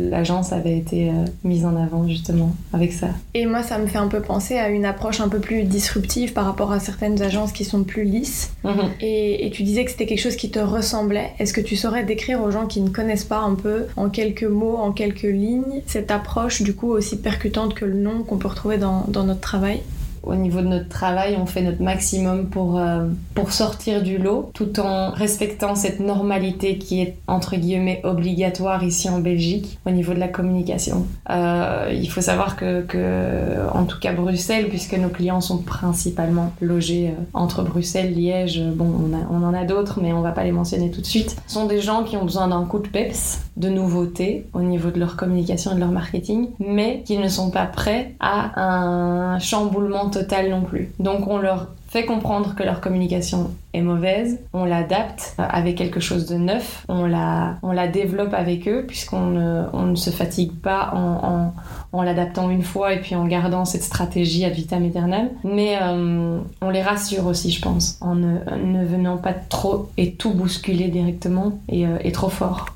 l'agence 0.09 0.53
avait 0.53 0.77
été 0.77 1.11
mise 1.43 1.65
en 1.65 1.75
avant, 1.75 2.07
justement, 2.07 2.55
avec 2.71 2.93
ça. 2.93 3.07
Et 3.33 3.45
moi, 3.45 3.63
ça 3.63 3.77
me 3.77 3.87
fait 3.87 3.97
un 3.97 4.07
peu 4.07 4.21
penser 4.21 4.57
à 4.57 4.69
une 4.69 4.85
approche 4.85 5.19
un 5.19 5.27
peu 5.27 5.39
plus 5.39 5.63
disruptive 5.63 6.12
par 6.33 6.45
rapport 6.45 6.71
à 6.71 6.79
certaines 6.79 7.21
agences 7.21 7.51
qui 7.51 7.65
sont 7.65 7.83
plus 7.83 8.03
lisses. 8.03 8.51
Mhm. 8.63 8.91
Et, 9.01 9.49
tu 9.53 9.63
disais 9.63 9.85
que 9.85 9.91
c'était 9.91 10.05
quelque 10.05 10.21
chose 10.21 10.35
qui 10.35 10.49
te 10.49 10.59
ressemblait. 10.59 11.31
Est-ce 11.37 11.53
que 11.53 11.61
tu 11.61 11.75
saurais 11.75 12.03
décrire 12.03 12.41
aux 12.41 12.49
gens 12.49 12.65
qui 12.65 12.81
ne 12.81 12.89
connaissent 12.89 13.23
pas 13.23 13.39
un 13.39 13.53
peu, 13.55 13.85
en 13.97 14.09
quelques 14.09 14.43
mots, 14.43 14.77
en 14.77 14.91
quelques 14.91 15.21
lignes, 15.21 15.81
cette 15.85 16.09
approche 16.09 16.61
du 16.61 16.73
coup 16.73 16.89
aussi 16.89 17.17
percutante 17.17 17.75
que 17.75 17.85
le 17.85 17.93
nom 17.93 18.23
qu'on 18.23 18.37
peut 18.37 18.47
retrouver 18.47 18.77
dans 18.77 19.05
notre 19.07 19.41
travail? 19.41 19.81
Au 20.23 20.35
niveau 20.35 20.61
de 20.61 20.67
notre 20.67 20.89
travail, 20.89 21.37
on 21.39 21.45
fait 21.45 21.61
notre 21.61 21.81
maximum 21.81 22.47
pour, 22.47 22.79
euh, 22.79 23.07
pour 23.35 23.51
sortir 23.51 24.01
du 24.01 24.17
lot, 24.17 24.51
tout 24.53 24.79
en 24.79 25.11
respectant 25.11 25.75
cette 25.75 25.99
normalité 25.99 26.77
qui 26.77 27.01
est 27.01 27.17
entre 27.27 27.55
guillemets 27.55 28.01
obligatoire 28.03 28.83
ici 28.83 29.09
en 29.09 29.19
Belgique 29.19 29.77
au 29.85 29.91
niveau 29.91 30.13
de 30.13 30.19
la 30.19 30.27
communication. 30.27 31.05
Euh, 31.29 31.91
il 31.93 32.09
faut 32.09 32.21
savoir 32.21 32.55
que, 32.55 32.81
que, 32.81 33.69
en 33.73 33.83
tout 33.85 33.99
cas 33.99 34.13
Bruxelles, 34.13 34.69
puisque 34.69 34.97
nos 34.97 35.09
clients 35.09 35.41
sont 35.41 35.57
principalement 35.57 36.53
logés 36.61 37.09
euh, 37.09 37.21
entre 37.33 37.63
Bruxelles, 37.63 38.13
Liège, 38.13 38.61
bon, 38.61 38.85
on, 38.85 39.35
on 39.35 39.43
en 39.43 39.53
a 39.53 39.65
d'autres, 39.65 39.99
mais 40.01 40.13
on 40.13 40.21
va 40.21 40.31
pas 40.31 40.43
les 40.43 40.51
mentionner 40.51 40.89
tout 40.89 41.01
de 41.01 41.05
suite, 41.05 41.35
sont 41.47 41.65
des 41.65 41.81
gens 41.81 42.03
qui 42.03 42.15
ont 42.17 42.23
besoin 42.23 42.47
d'un 42.47 42.63
coup 42.63 42.79
de 42.79 42.87
peps, 42.87 43.41
de 43.57 43.69
nouveautés 43.69 44.47
au 44.53 44.61
niveau 44.61 44.89
de 44.89 44.99
leur 44.99 45.15
communication 45.15 45.71
et 45.71 45.75
de 45.75 45.79
leur 45.79 45.91
marketing, 45.91 46.47
mais 46.59 47.03
qui 47.05 47.17
ne 47.17 47.27
sont 47.27 47.51
pas 47.51 47.65
prêts 47.65 48.15
à 48.19 48.59
un 48.59 49.39
chamboulement 49.39 50.09
total 50.13 50.49
non 50.49 50.61
plus. 50.61 50.91
Donc 50.99 51.27
on 51.27 51.37
leur 51.37 51.67
fait 51.87 52.05
comprendre 52.05 52.55
que 52.55 52.63
leur 52.63 52.81
communication 52.81 53.51
est 53.73 53.81
mauvaise, 53.81 54.39
on 54.51 54.65
l'adapte 54.65 55.35
avec 55.37 55.75
quelque 55.75 55.99
chose 55.99 56.25
de 56.25 56.35
neuf, 56.35 56.83
on 56.89 57.05
la, 57.05 57.57
on 57.61 57.71
la 57.71 57.87
développe 57.87 58.33
avec 58.33 58.67
eux 58.67 58.85
puisqu'on 58.87 59.27
ne, 59.27 59.65
on 59.73 59.83
ne 59.83 59.95
se 59.95 60.09
fatigue 60.09 60.53
pas 60.53 60.91
en, 60.95 61.53
en, 61.91 62.01
l'adaptant 62.01 62.49
une 62.49 62.63
fois 62.63 62.93
et 62.93 62.99
puis 62.99 63.13
en 63.13 63.27
gardant 63.27 63.65
cette 63.65 63.83
stratégie 63.83 64.43
ad 64.43 64.53
vitam 64.53 64.83
aeternam. 64.83 65.29
Mais 65.43 65.77
euh, 65.81 66.39
on 66.61 66.69
les 66.71 66.81
rassure 66.81 67.27
aussi, 67.27 67.51
je 67.51 67.61
pense, 67.61 67.99
en 68.01 68.15
ne, 68.15 68.39
ne, 68.55 68.83
venant 68.83 69.17
pas 69.17 69.33
trop 69.33 69.89
et 69.95 70.13
tout 70.13 70.33
bousculer 70.33 70.87
directement 70.87 71.59
et, 71.69 71.85
euh, 71.85 71.97
et 72.03 72.11
trop 72.11 72.29
fort. 72.29 72.73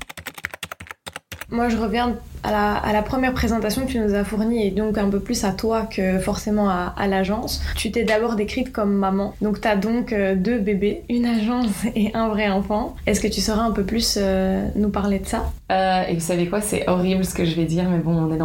Moi, 1.50 1.70
je 1.70 1.76
reviens 1.76 2.14
à 2.42 2.92
la, 2.92 3.02
première 3.02 3.32
présentation 3.32 3.86
que 3.86 3.92
tu 3.92 3.98
nous 3.98 4.14
as 4.14 4.24
fournie 4.24 4.66
et 4.66 4.70
donc 4.70 4.98
un 4.98 5.08
peu 5.08 5.20
plus 5.20 5.44
à 5.44 5.52
toi 5.52 5.82
que 5.82 6.18
forcément 6.18 6.68
à, 6.68 7.06
l'agence, 7.08 7.62
tu 7.76 7.90
t'es 7.90 8.04
d'abord 8.04 8.36
décrite 8.36 8.72
comme 8.72 8.92
maman. 8.92 9.34
Donc 9.40 9.60
tu 9.60 9.68
as 9.68 9.76
donc 9.76 10.12
euh, 10.12 10.34
deux 10.34 10.58
bébés, 10.58 11.02
une 11.08 11.24
agence 11.24 11.84
et 11.94 12.10
un 12.14 12.28
vrai 12.28 12.48
enfant. 12.48 12.96
Est-ce 13.06 13.20
que 13.20 13.28
tu 13.28 13.40
saurais 13.40 13.60
un 13.60 13.70
peu 13.70 13.84
plus 13.84 14.18
euh, 14.20 14.66
nous 14.76 14.90
parler 14.90 15.18
de 15.18 15.26
ça? 15.26 15.50
Euh, 15.70 16.04
Et 16.08 16.14
vous 16.14 16.20
savez 16.20 16.46
quoi, 16.46 16.60
c'est 16.60 16.88
horrible 16.88 17.24
ce 17.24 17.34
que 17.34 17.44
je 17.44 17.54
vais 17.54 17.64
dire, 17.64 17.88
mais 17.88 17.98
bon, 17.98 18.12
on 18.12 18.32
est 18.32 18.36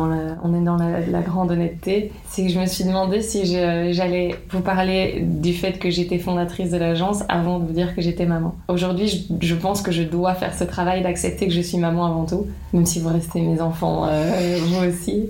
dans 0.64 0.78
la, 0.78 1.22
grande 1.22 1.52
honnêteté. 1.52 2.12
C'est 2.30 2.44
que 2.44 2.50
je 2.52 2.60
me 2.60 2.66
suis 2.66 2.84
demandé 2.84 3.22
si 3.22 3.46
j'allais 3.46 4.36
vous 4.50 4.62
parler 4.62 5.22
du 5.22 5.54
fait 5.54 5.80
que 5.80 5.90
j'étais 5.90 6.20
fondatrice 6.20 6.72
de 6.72 6.78
l'agence 6.78 7.24
avant 7.30 7.60
de 7.60 7.66
vous 7.66 7.74
dire 7.74 7.96
que 7.96 8.02
j'étais 8.02 8.26
maman. 8.26 8.56
Aujourd'hui, 8.68 9.28
je 9.40 9.56
pense 9.56 9.82
que 9.82 9.92
je 9.92 10.04
dois 10.04 10.34
faire 10.34 10.54
ce 10.54 10.64
travail 10.64 11.02
d'accepter 11.02 11.48
que 11.48 11.54
je 11.54 11.62
suis 11.62 11.78
maman 11.78 12.06
avant 12.06 12.26
tout, 12.26 12.48
même 12.74 12.86
si 12.86 13.00
vous 13.00 13.10
restez 13.10 13.42
mes 13.42 13.62
enfants 13.62 13.83
euh, 13.84 14.60
moi 14.70 14.88
aussi. 14.88 15.30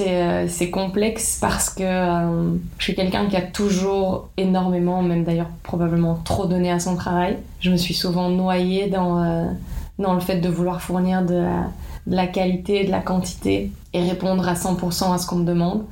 Euh, 0.00 0.46
c'est 0.48 0.70
complexe 0.70 1.38
parce 1.40 1.70
que 1.70 1.82
euh, 1.82 2.54
je 2.78 2.84
suis 2.84 2.94
quelqu'un 2.94 3.26
qui 3.26 3.36
a 3.36 3.42
toujours 3.42 4.28
énormément, 4.36 5.02
même 5.02 5.24
d'ailleurs 5.24 5.50
probablement 5.62 6.18
trop 6.24 6.46
donné 6.46 6.70
à 6.70 6.80
son 6.80 6.96
travail. 6.96 7.38
Je 7.60 7.70
me 7.70 7.76
suis 7.76 7.94
souvent 7.94 8.28
noyée 8.28 8.88
dans, 8.88 9.54
dans 9.98 10.14
le 10.14 10.20
fait 10.20 10.36
de 10.36 10.48
vouloir 10.48 10.82
fournir 10.82 11.22
de 11.22 11.34
la, 11.34 11.70
de 12.06 12.16
la 12.16 12.26
qualité, 12.26 12.84
de 12.84 12.90
la 12.90 13.00
quantité 13.00 13.70
et 13.94 14.02
répondre 14.02 14.48
à 14.48 14.54
100% 14.54 15.14
à 15.14 15.18
ce 15.18 15.26
qu'on 15.26 15.36
me 15.36 15.44
demande. 15.44 15.84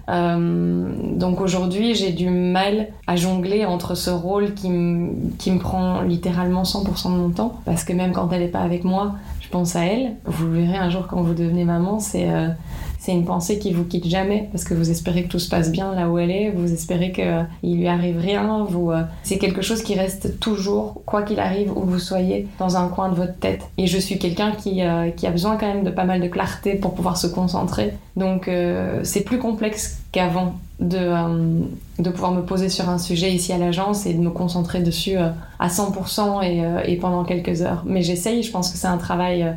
donc 1.19 1.41
aujourd'hui, 1.41 1.95
j'ai 1.95 2.11
du 2.13 2.31
mal 2.31 2.89
à 3.07 3.15
jongler 3.15 3.67
entre 3.67 3.95
ce 3.95 4.11
rôle 4.11 4.55
qui, 4.55 4.69
qui 5.39 5.51
me 5.53 5.59
prend 5.59 6.01
littéralement 6.01 6.63
100% 6.63 7.13
de 7.13 7.19
mon 7.19 7.31
temps, 7.31 7.61
parce 7.67 7.85
que 7.85 7.93
même 7.93 8.13
quand 8.13 8.29
elle 8.33 8.41
n'est 8.41 8.49
pas 8.49 8.63
avec 8.63 8.85
moi, 8.85 9.15
pense 9.51 9.77
à 9.77 9.85
elle. 9.85 10.17
Vous 10.25 10.51
verrez 10.51 10.77
un 10.77 10.91
jour 10.91 11.07
quand 11.07 11.23
vous 11.23 11.35
devenez 11.35 11.65
maman, 11.65 12.01
c'est 12.01 12.31
euh, 12.31 12.49
c'est 12.99 13.13
une 13.13 13.25
pensée 13.25 13.59
qui 13.59 13.73
vous 13.73 13.85
quitte 13.85 14.07
jamais 14.07 14.49
parce 14.53 14.65
que 14.65 14.75
vous 14.75 14.91
espérez 14.91 15.25
que 15.25 15.29
tout 15.29 15.39
se 15.39 15.49
passe 15.49 15.73
bien 15.73 15.95
là 15.95 16.11
où 16.11 16.19
elle 16.19 16.31
est, 16.31 16.51
vous 16.51 16.71
espérez 16.71 17.13
qu'il 17.13 17.25
euh, 17.25 17.43
lui 17.63 17.89
arrive 17.89 18.19
rien, 18.19 18.67
euh, 18.71 19.03
c'est 19.23 19.39
quelque 19.39 19.63
chose 19.63 19.83
qui 19.83 19.95
reste 19.95 20.39
toujours, 20.39 21.01
quoi 21.07 21.23
qu'il 21.23 21.41
arrive 21.41 21.73
où 21.75 21.81
vous 21.81 21.99
soyez, 21.99 22.47
dans 22.59 22.77
un 22.77 22.89
coin 22.89 23.09
de 23.09 23.15
votre 23.15 23.39
tête. 23.39 23.63
Et 23.79 23.87
je 23.87 23.99
suis 23.99 24.19
quelqu'un 24.19 24.53
qui, 24.53 24.83
qui 25.17 25.27
a 25.27 25.31
besoin 25.31 25.57
quand 25.57 25.67
même 25.67 25.83
de 25.83 25.91
pas 25.91 26.05
mal 26.05 26.21
de 26.21 26.29
clarté 26.29 26.75
pour 26.75 26.95
pouvoir 26.95 27.17
se 27.17 27.27
concentrer. 27.27 27.95
Donc 28.17 28.51
c'est 29.03 29.25
plus 29.25 29.39
complexe 29.39 30.01
qu'avant 30.13 30.57
de, 30.79 30.99
de 32.01 32.11
pouvoir 32.11 32.33
me 32.33 32.43
poser 32.43 32.69
sur 32.69 32.89
un 32.89 32.99
sujet 32.99 33.31
ici 33.31 33.53
à 33.53 33.59
l'agence 33.59 34.07
et 34.07 34.15
de 34.15 34.21
me 34.21 34.31
concentrer 34.31 34.81
dessus 34.81 35.17
euh, 35.17 35.29
à 35.59 35.69
100% 35.69 36.43
et, 36.43 36.65
euh, 36.65 36.81
et, 36.87 36.97
pendant 36.97 37.25
quelques 37.25 37.63
heures. 37.63 37.83
Mais 37.87 38.03
j'essaye, 38.03 38.43
je 38.43 38.51
pense 38.51 38.71
que 38.71 38.79
c'est 38.79 38.87
un 38.87 38.97
travail 38.97 39.55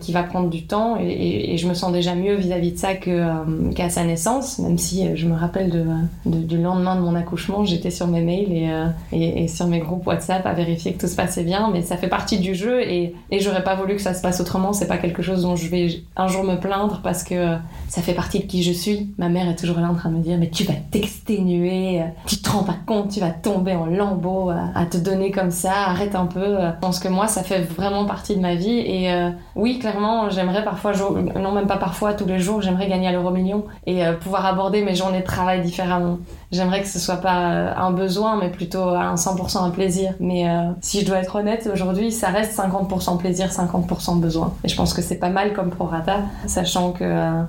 qui 0.00 0.12
va 0.12 0.22
prendre 0.22 0.50
du 0.50 0.66
temps 0.66 0.96
et, 1.00 1.54
et, 1.54 1.58
je 1.58 1.66
me 1.66 1.74
sens 1.74 1.92
déjà 1.92 2.14
mieux 2.14 2.34
vis-à-vis 2.34 2.72
de 2.72 2.78
ça 2.78 2.94
qu'à 2.94 3.88
sa 3.88 4.04
naissance, 4.04 4.58
même 4.58 4.78
si 4.78 5.16
je 5.16 5.26
me 5.26 5.34
rappelle 5.34 5.70
de, 5.70 5.84
du 6.26 6.60
lendemain 6.60 6.96
de 6.96 7.00
mon 7.00 7.14
accouchement, 7.14 7.64
j'étais 7.64 7.90
sur 7.90 8.06
mes 8.06 8.20
mails 8.20 8.92
et, 9.12 9.48
sur 9.48 9.66
mes 9.66 9.78
groupes 9.78 10.06
WhatsApp 10.06 10.44
à 10.46 10.52
vérifier 10.52 10.92
que 10.92 11.00
tout 11.00 11.06
se 11.06 11.16
passait 11.16 11.44
bien, 11.44 11.70
mais 11.72 11.82
ça 11.82 11.96
fait 11.96 12.08
partie 12.08 12.38
du 12.38 12.54
jeu 12.54 12.80
et, 12.82 13.14
j'aurais 13.38 13.64
pas 13.64 13.74
voulu 13.74 13.96
que 13.96 14.02
ça 14.02 14.14
se 14.14 14.22
passe 14.22 14.40
autrement, 14.40 14.72
c'est 14.72 14.86
pas 14.86 14.98
quelque 14.98 15.22
chose 15.22 15.42
dont 15.42 15.56
je 15.56 15.68
vais 15.68 16.02
un 16.16 16.28
jour 16.28 16.44
me 16.44 16.56
plaindre 16.56 17.00
parce 17.02 17.22
que 17.22 17.56
ça 17.88 18.02
fait 18.02 18.14
partie 18.14 18.40
de 18.40 18.44
qui 18.44 18.62
je 18.62 18.72
suis. 18.72 19.10
Ma 19.18 19.28
mère 19.28 19.48
est 19.48 19.56
toujours 19.56 19.78
là 19.78 19.90
en 19.90 19.94
train 19.94 20.10
de 20.10 20.16
me 20.16 20.22
dire 20.22 20.38
mais 20.38 20.50
tu 20.50 20.64
vas 20.64 20.74
t'exténuer, 20.90 21.73
euh, 21.74 22.04
tu 22.26 22.38
te 22.38 22.50
rends 22.50 22.62
pas 22.62 22.76
compte, 22.86 23.10
tu 23.10 23.20
vas 23.20 23.30
tomber 23.30 23.74
en 23.74 23.86
lambeaux 23.86 24.50
euh, 24.50 24.56
à 24.74 24.86
te 24.86 24.96
donner 24.96 25.30
comme 25.30 25.50
ça, 25.50 25.72
arrête 25.72 26.14
un 26.14 26.26
peu. 26.26 26.40
Euh. 26.40 26.70
Je 26.72 26.80
pense 26.80 26.98
que 26.98 27.08
moi, 27.08 27.26
ça 27.26 27.42
fait 27.42 27.60
vraiment 27.60 28.04
partie 28.06 28.36
de 28.36 28.40
ma 28.40 28.54
vie 28.54 28.78
et 28.78 29.10
oui, 29.56 29.78
clairement, 29.78 30.30
j'aimerais 30.30 30.64
parfois, 30.64 30.92
non 31.36 31.52
même 31.52 31.66
pas 31.66 31.76
parfois, 31.76 32.14
tous 32.14 32.26
les 32.26 32.38
jours, 32.38 32.60
j'aimerais 32.60 32.88
gagner 32.88 33.08
à 33.08 33.12
l'euro 33.12 33.30
million 33.30 33.64
et 33.86 34.02
pouvoir 34.20 34.46
aborder 34.46 34.82
mes 34.82 34.94
journées 34.94 35.20
de 35.20 35.24
travail 35.24 35.62
différemment. 35.62 36.18
J'aimerais 36.52 36.82
que 36.82 36.88
ce 36.88 36.98
soit 36.98 37.16
pas 37.16 37.32
un 37.32 37.90
besoin, 37.90 38.36
mais 38.36 38.50
plutôt 38.50 38.82
un 38.82 39.14
100% 39.14 39.64
un 39.64 39.70
plaisir. 39.70 40.14
Mais 40.20 40.46
si 40.80 41.00
je 41.00 41.06
dois 41.06 41.18
être 41.18 41.36
honnête, 41.36 41.68
aujourd'hui, 41.72 42.12
ça 42.12 42.28
reste 42.28 42.58
50% 42.58 43.18
plaisir, 43.18 43.48
50% 43.48 44.20
besoin. 44.20 44.52
Et 44.64 44.68
je 44.68 44.76
pense 44.76 44.94
que 44.94 45.02
c'est 45.02 45.18
pas 45.18 45.30
mal 45.30 45.52
comme 45.52 45.70
prorata, 45.70 46.18
sachant 46.46 46.92
qu'il 46.92 47.06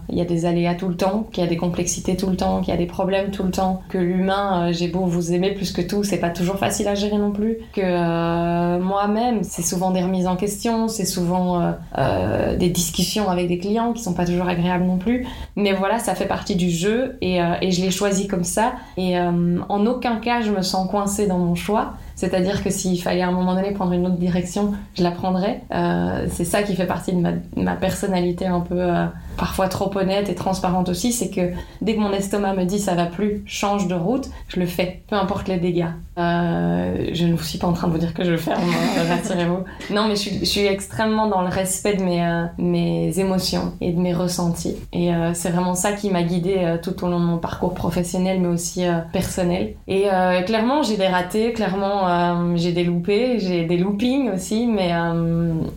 il 0.10 0.18
y 0.18 0.22
a 0.22 0.26
des 0.26 0.46
aléas 0.46 0.76
tout 0.76 0.88
le 0.88 0.96
temps, 0.98 1.28
qu'il 1.32 1.44
y 1.44 1.48
a 1.48 1.50
des 1.50 1.58
complexités 1.58 2.16
tout 2.16 2.30
le 2.30 2.38
temps, 2.38 2.62
qu'il 2.62 2.74
y 2.74 2.78
a 2.78 2.80
des 2.80 2.86
problèmes 2.86 3.32
tout 3.32 3.44
le 3.44 3.52
temps, 3.52 3.82
que 3.90 3.98
l'humain, 4.16 4.70
euh, 4.70 4.74
j'ai 4.74 4.88
beau 4.88 5.06
vous 5.06 5.34
aimer 5.34 5.52
plus 5.52 5.72
que 5.72 5.82
tout, 5.82 6.04
c'est 6.04 6.20
pas 6.20 6.30
toujours 6.30 6.58
facile 6.58 6.88
à 6.88 6.96
gérer 6.96 7.18
non 7.18 7.32
plus, 7.32 7.58
que 7.74 7.82
euh, 7.82 8.80
moi-même, 8.80 9.44
c'est 9.44 9.62
souvent 9.62 9.92
des 9.92 10.02
remises 10.02 10.28
en 10.28 10.36
question, 10.36 10.88
c'est 10.88 11.06
souvent 11.06 11.76
euh, 11.98 12.56
des 12.56 12.70
discussions 12.70 13.30
avec 13.30 13.48
des 13.48 13.58
clients 13.58 13.94
qui 13.94 14.02
sont 14.02 14.14
pas 14.14 14.26
toujours 14.26 14.48
agréables 14.48 14.86
non 14.86 14.98
plus, 14.98 15.28
mais 15.56 15.74
voilà, 15.74 16.00
ça 16.00 16.16
fait 16.16 16.28
partie 16.28 16.56
du 16.56 16.70
jeu 16.70 17.18
et, 17.22 17.40
et 17.62 17.72
je 17.72 17.82
l'ai 17.82 17.92
choisi 17.92 18.28
comme 18.28 18.44
ça. 18.44 18.74
Et 18.98 19.18
en 19.20 19.86
aucun 19.86 20.18
cas 20.18 20.42
je 20.42 20.52
me 20.52 20.62
sens 20.62 20.90
coincée 20.90 21.28
dans 21.28 21.38
mon 21.38 21.56
choix. 21.56 21.94
C'est-à-dire 22.16 22.64
que 22.64 22.70
s'il 22.70 23.02
fallait 23.02 23.22
à 23.22 23.28
un 23.28 23.32
moment 23.32 23.56
donné 23.56 23.72
prendre 23.72 23.92
une 23.92 24.06
autre 24.08 24.18
direction, 24.18 24.74
je 24.96 25.04
la 25.04 25.12
prendrais. 25.12 25.62
Euh, 25.74 26.28
c'est 26.32 26.46
ça 26.46 26.64
qui 26.64 26.76
fait 26.76 26.86
partie 26.86 27.14
de 27.14 27.22
ma, 27.62 27.76
personnalité 27.76 28.46
un 28.46 28.62
peu 28.62 28.80
euh, 28.80 29.06
parfois 29.38 29.68
trop 29.68 29.96
honnête 29.98 30.30
et 30.30 30.36
transparente 30.36 30.90
aussi, 30.90 31.12
c'est 31.12 31.30
que 31.30 31.52
dès 31.82 31.96
que 31.96 32.00
mon 32.00 32.12
estomac 32.14 32.54
me 32.54 32.64
dit 32.64 32.80
ça 32.80 32.96
va 32.96 33.06
plus, 33.06 33.44
change 33.46 33.88
de 33.88 33.96
route, 33.96 34.30
je 34.48 34.60
le 34.60 34.66
fais, 34.66 35.04
peu 35.10 35.16
importe 35.16 35.48
les 35.48 35.58
dégâts. 35.58 35.90
Euh, 36.18 37.08
je 37.14 37.26
ne 37.26 37.38
suis 37.38 37.58
pas 37.58 37.68
en 37.68 37.74
train 37.74 37.88
de 37.88 37.94
vous 37.94 38.00
dire 38.00 38.14
que 38.14 38.24
je 38.24 38.38
ferme, 38.38 38.62
hein, 38.62 39.04
rassurez-vous. 39.10 39.64
Non, 39.94 40.08
mais 40.08 40.16
je 40.16 40.22
suis, 40.22 40.40
je 40.40 40.46
suis, 40.46 40.66
extrêmement 40.66 41.28
dans 41.28 41.42
le 41.42 41.50
respect 41.50 41.96
de 41.96 42.04
mes, 42.04 42.26
euh, 42.26 42.46
mes 42.58 43.20
émotions 43.20 43.74
et 43.82 43.92
de 43.92 44.00
mes 44.00 44.14
ressentis. 44.14 44.76
Et 44.94 45.14
euh, 45.14 45.34
c'est 45.34 45.50
vraiment 45.50 45.76
ça 45.76 45.92
qui 45.92 46.10
m'a 46.10 46.24
guidée 46.24 46.60
euh, 46.60 46.78
tout 46.82 47.04
au 47.04 47.10
long 47.10 47.20
de 47.20 47.26
mon 47.26 47.38
parcours 47.38 47.74
professionnel, 47.74 48.40
mais 48.40 48.48
aussi 48.48 48.86
euh, 48.86 49.00
personnel. 49.12 49.76
Et 49.88 50.08
clairement, 50.46 50.84
j'ai 50.84 50.98
des 50.98 51.08
ratés, 51.08 51.54
clairement, 51.54 52.56
j'ai 52.56 52.72
des 52.72 52.84
loupés, 52.84 53.40
j'ai 53.40 53.66
des 53.66 53.78
loopings 53.78 54.32
aussi, 54.32 54.68
mais 54.68 54.92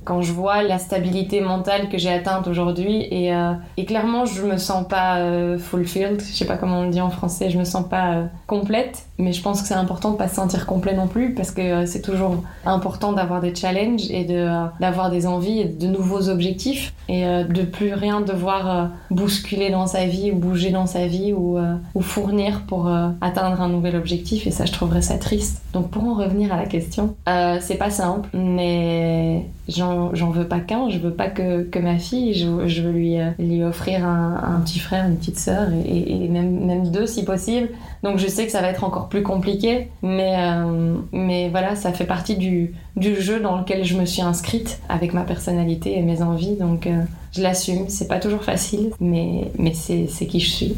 quand 0.04 0.22
je 0.22 0.32
vois 0.32 0.62
la 0.62 0.78
stabilité 0.78 1.40
mentale 1.40 1.88
que 1.88 1.98
j'ai 1.98 2.10
atteinte 2.10 2.46
aujourd'hui, 2.46 3.02
et, 3.02 3.32
et, 3.76 3.84
clairement, 3.84 4.26
je 4.26 4.42
me 4.42 4.56
sens 4.56 4.86
pas 4.86 5.18
fulfilled, 5.58 6.20
je 6.20 6.32
sais 6.34 6.44
pas 6.44 6.56
comment 6.56 6.80
on 6.80 6.84
le 6.84 6.90
dit 6.90 7.00
en 7.00 7.10
français, 7.10 7.50
je 7.50 7.58
me 7.58 7.64
sens 7.64 7.88
pas 7.88 8.24
complète, 8.46 9.07
mais 9.18 9.32
je 9.32 9.42
pense 9.42 9.60
que 9.60 9.68
c'est 9.68 9.74
important 9.74 10.12
de 10.12 10.16
pas 10.16 10.28
se 10.28 10.36
sentir 10.36 10.64
complet 10.64 10.94
non 10.94 11.08
plus 11.08 11.34
parce 11.34 11.50
que 11.50 11.60
euh, 11.60 11.86
c'est 11.86 12.02
toujours 12.02 12.42
important 12.64 13.12
d'avoir 13.12 13.40
des 13.40 13.52
challenges 13.54 14.10
et 14.10 14.26
euh, 14.30 14.64
d'avoir 14.80 15.10
des 15.10 15.26
envies 15.26 15.60
et 15.60 15.64
de 15.64 15.86
nouveaux 15.88 16.28
objectifs 16.28 16.94
et 17.08 17.26
euh, 17.26 17.42
de 17.42 17.62
plus 17.62 17.94
rien 17.94 18.20
devoir 18.20 18.90
bousculer 19.10 19.70
dans 19.70 19.88
sa 19.88 20.04
vie 20.04 20.30
ou 20.30 20.36
bouger 20.36 20.70
dans 20.70 20.86
sa 20.86 21.06
vie 21.06 21.32
ou, 21.32 21.58
ou 21.94 22.00
fournir 22.00 22.62
pour 22.66 22.90
atteindre 23.20 23.60
un 23.60 23.68
nouvel 23.68 23.96
objectif 23.96 24.46
et 24.46 24.50
ça 24.50 24.66
je 24.66 24.72
trouverais 24.72 25.02
ça 25.02 25.18
triste. 25.18 25.62
Donc 25.72 25.90
pour 25.90 26.04
en 26.04 26.14
revenir 26.14 26.52
à 26.52 26.56
la 26.56 26.66
question, 26.66 27.14
c'est 27.26 27.78
pas 27.78 27.90
simple 27.90 28.28
mais 28.34 29.46
j'en, 29.68 30.10
veux 30.10 30.46
pas 30.46 30.60
qu'un, 30.60 30.88
je 30.90 30.98
veux 30.98 31.12
pas 31.12 31.28
que, 31.28 31.78
ma 31.78 31.98
fille, 31.98 32.34
je, 32.34 32.82
veux 32.82 32.90
lui, 32.90 33.62
offrir 33.62 34.04
un, 34.04 34.60
petit 34.64 34.78
frère, 34.78 35.06
une 35.06 35.16
petite 35.16 35.38
sœur 35.38 35.68
et, 35.86 36.24
et, 36.24 36.28
même, 36.28 36.64
même 36.64 36.90
deux 36.90 37.06
si 37.06 37.24
possible. 37.24 37.70
Donc 38.02 38.18
je 38.18 38.26
sais 38.26 38.46
que 38.46 38.52
ça 38.52 38.60
va 38.60 38.68
être 38.68 38.84
encore 38.84 39.07
plus 39.08 39.22
compliqué 39.22 39.88
mais, 40.02 40.36
euh, 40.38 40.96
mais 41.12 41.48
voilà, 41.48 41.76
ça 41.76 41.92
fait 41.92 42.04
partie 42.04 42.36
du, 42.36 42.74
du, 42.96 43.20
jeu 43.20 43.40
dans 43.40 43.58
lequel 43.58 43.84
je 43.84 43.96
me 43.96 44.04
suis 44.04 44.22
inscrite 44.22 44.80
avec 44.88 45.12
ma 45.12 45.22
personnalité 45.22 45.98
et 45.98 46.02
mes 46.02 46.22
envies. 46.22 46.56
Donc 46.56 46.86
euh, 46.86 47.02
je 47.32 47.42
l'assume. 47.42 47.88
C'est 47.88 48.08
pas 48.08 48.18
toujours 48.18 48.42
facile, 48.42 48.90
mais, 49.00 49.50
mais 49.58 49.74
c'est 49.74 50.26
qui 50.26 50.40
je 50.40 50.50
suis. 50.50 50.76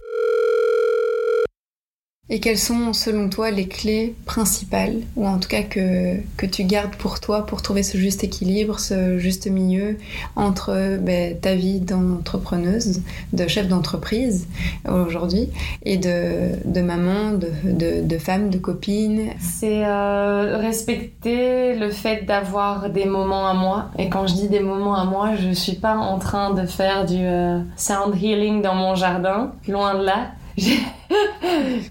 Et 2.33 2.39
quelles 2.39 2.59
sont, 2.59 2.93
selon 2.93 3.29
toi, 3.29 3.51
les 3.51 3.67
clés 3.67 4.15
principales, 4.25 5.01
ou 5.17 5.27
en 5.27 5.39
tout 5.39 5.49
cas 5.49 5.63
que, 5.63 6.15
que 6.37 6.47
tu 6.47 6.63
gardes 6.63 6.95
pour 6.95 7.19
toi 7.19 7.45
pour 7.45 7.61
trouver 7.61 7.83
ce 7.83 7.99
juste 7.99 8.23
équilibre, 8.23 8.79
ce 8.79 9.19
juste 9.19 9.49
milieu 9.49 9.99
entre 10.37 10.99
ben, 11.01 11.37
ta 11.41 11.57
vie 11.57 11.81
d'entrepreneuse, 11.81 13.03
de 13.33 13.49
chef 13.49 13.67
d'entreprise 13.67 14.47
aujourd'hui, 14.89 15.49
et 15.85 15.97
de, 15.97 16.51
de 16.65 16.81
maman, 16.81 17.33
de, 17.33 18.01
de, 18.03 18.19
femme, 18.19 18.49
de 18.49 18.59
copine? 18.59 19.31
C'est 19.41 19.85
euh, 19.85 20.57
respecter 20.57 21.75
le 21.75 21.91
fait 21.91 22.27
d'avoir 22.27 22.91
des 22.91 23.07
moments 23.07 23.49
à 23.49 23.55
moi. 23.55 23.91
Et 23.99 24.09
quand 24.09 24.29
je 24.29 24.35
dis 24.35 24.49
des 24.49 24.61
moments 24.61 24.95
à 24.95 25.05
moi, 25.05 25.35
je 25.35 25.51
suis 25.51 25.75
pas 25.75 25.97
en 25.97 26.21
train 26.21 26.55
de 26.55 26.65
faire 26.65 27.07
du 27.07 27.19
euh, 27.19 27.59
sound 27.77 28.15
healing 28.15 28.63
dans 28.63 28.77
mon 28.77 28.95
jardin, 28.95 29.53
loin 29.67 29.99
de 29.99 30.05
là. 30.05 30.29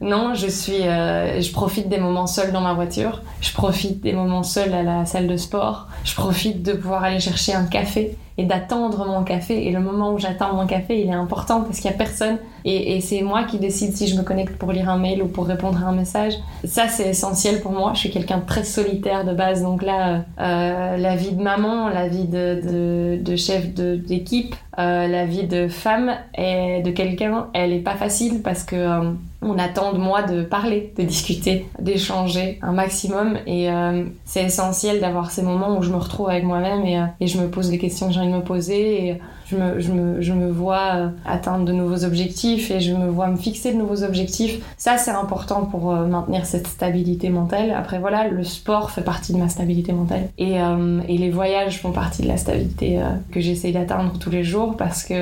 non, 0.01 0.33
je 0.33 0.47
suis, 0.47 0.87
euh, 0.87 1.41
je 1.41 1.51
profite 1.51 1.89
des 1.89 1.97
moments 1.97 2.27
seuls 2.27 2.51
dans 2.51 2.61
ma 2.61 2.73
voiture. 2.73 3.21
Je 3.41 3.51
profite 3.53 4.01
des 4.01 4.13
moments 4.13 4.43
seuls 4.43 4.73
à 4.73 4.83
la 4.83 5.05
salle 5.05 5.27
de 5.27 5.37
sport. 5.37 5.87
Je 6.03 6.15
profite 6.15 6.63
de 6.63 6.73
pouvoir 6.73 7.03
aller 7.03 7.19
chercher 7.19 7.53
un 7.53 7.65
café 7.65 8.17
et 8.39 8.45
d'attendre 8.45 9.05
mon 9.05 9.23
café. 9.23 9.67
Et 9.67 9.71
le 9.71 9.81
moment 9.81 10.13
où 10.13 10.17
j'attends 10.17 10.53
mon 10.53 10.65
café, 10.65 11.01
il 11.01 11.09
est 11.09 11.13
important 11.13 11.61
parce 11.61 11.79
qu'il 11.81 11.91
y 11.91 11.93
a 11.93 11.97
personne. 11.97 12.37
Et, 12.63 13.01
c'est 13.01 13.21
moi 13.21 13.43
qui 13.43 13.57
décide 13.57 13.95
si 13.95 14.07
je 14.07 14.15
me 14.15 14.23
connecte 14.23 14.57
pour 14.57 14.71
lire 14.71 14.89
un 14.89 14.97
mail 14.97 15.21
ou 15.21 15.27
pour 15.27 15.45
répondre 15.45 15.83
à 15.83 15.89
un 15.89 15.91
message. 15.91 16.33
Ça, 16.63 16.87
c'est 16.87 17.09
essentiel 17.09 17.59
pour 17.61 17.73
moi. 17.73 17.91
Je 17.95 17.99
suis 17.99 18.11
quelqu'un 18.11 18.37
de 18.37 18.45
très 18.45 18.63
solitaire 18.63 19.25
de 19.25 19.33
base. 19.33 19.61
Donc 19.61 19.81
là, 19.81 20.23
euh, 20.39 20.97
la 20.97 21.15
vie 21.17 21.33
de 21.33 21.41
maman, 21.41 21.89
la 21.89 22.07
vie 22.07 22.27
de, 22.27 23.35
chef 23.35 23.73
d'équipe, 23.73 24.55
euh, 24.77 25.07
la 25.07 25.25
vie 25.25 25.47
de 25.47 25.67
femme 25.67 26.11
et 26.37 26.81
de 26.81 26.91
quelqu'un, 26.91 27.47
elle 27.53 27.73
est 27.73 27.79
pas 27.79 27.95
facile 27.95 28.41
parce 28.41 28.63
que 28.63 29.08
on 29.41 29.57
attend 29.57 29.93
de 29.93 29.97
moi 29.97 30.23
de 30.23 30.43
parler, 30.43 30.93
de 30.97 31.03
discuter, 31.03 31.67
d'échanger 31.79 32.59
un 32.61 32.73
maximum. 32.73 33.37
Et 33.47 33.71
euh, 33.71 34.05
c'est 34.25 34.43
essentiel 34.43 34.99
d'avoir 34.99 35.31
ces 35.31 35.43
moments 35.43 35.77
où 35.77 35.81
je 35.81 35.91
me 35.91 35.97
retrouve 35.97 36.29
avec 36.29 36.43
moi-même 36.43 36.85
et, 36.85 36.99
euh, 36.99 37.05
je 37.21 37.39
me 37.39 37.49
pose 37.49 37.71
les 37.71 37.77
questions 37.77 38.07
que 38.07 38.13
j'ai 38.13 38.19
envie 38.19 38.31
de 38.31 38.35
me 38.35 38.43
poser. 38.43 39.19
Je 39.49 40.33
me, 40.33 40.51
vois 40.51 40.95
euh, 40.95 41.09
atteindre 41.25 41.65
de 41.65 41.73
nouveaux 41.73 42.03
objectifs 42.03 42.71
et 42.71 42.79
je 42.79 42.93
me 42.93 43.07
vois 43.09 43.27
me 43.27 43.37
fixer 43.37 43.73
de 43.73 43.77
nouveaux 43.77 44.03
objectifs. 44.03 44.59
Ça, 44.77 44.97
c'est 44.97 45.11
important 45.11 45.65
pour 45.65 45.91
maintenir 45.93 46.45
cette 46.45 46.67
stabilité 46.67 47.29
mentale. 47.29 47.71
Après, 47.71 47.99
voilà, 47.99 48.27
le 48.27 48.43
sport 48.43 48.91
fait 48.91 49.01
partie 49.01 49.33
de 49.33 49.37
ma 49.37 49.49
stabilité 49.49 49.91
mentale. 49.91 50.29
Et, 50.37 50.55
et 51.07 51.17
les 51.17 51.29
voyages 51.29 51.79
font 51.79 51.91
partie 51.91 52.21
de 52.21 52.27
la 52.27 52.37
stabilité 52.37 52.99
que 53.31 53.39
j'essaye 53.39 53.73
d'atteindre 53.73 54.17
tous 54.19 54.29
les 54.29 54.43
jours 54.43 54.77
parce 54.77 55.03
que 55.03 55.13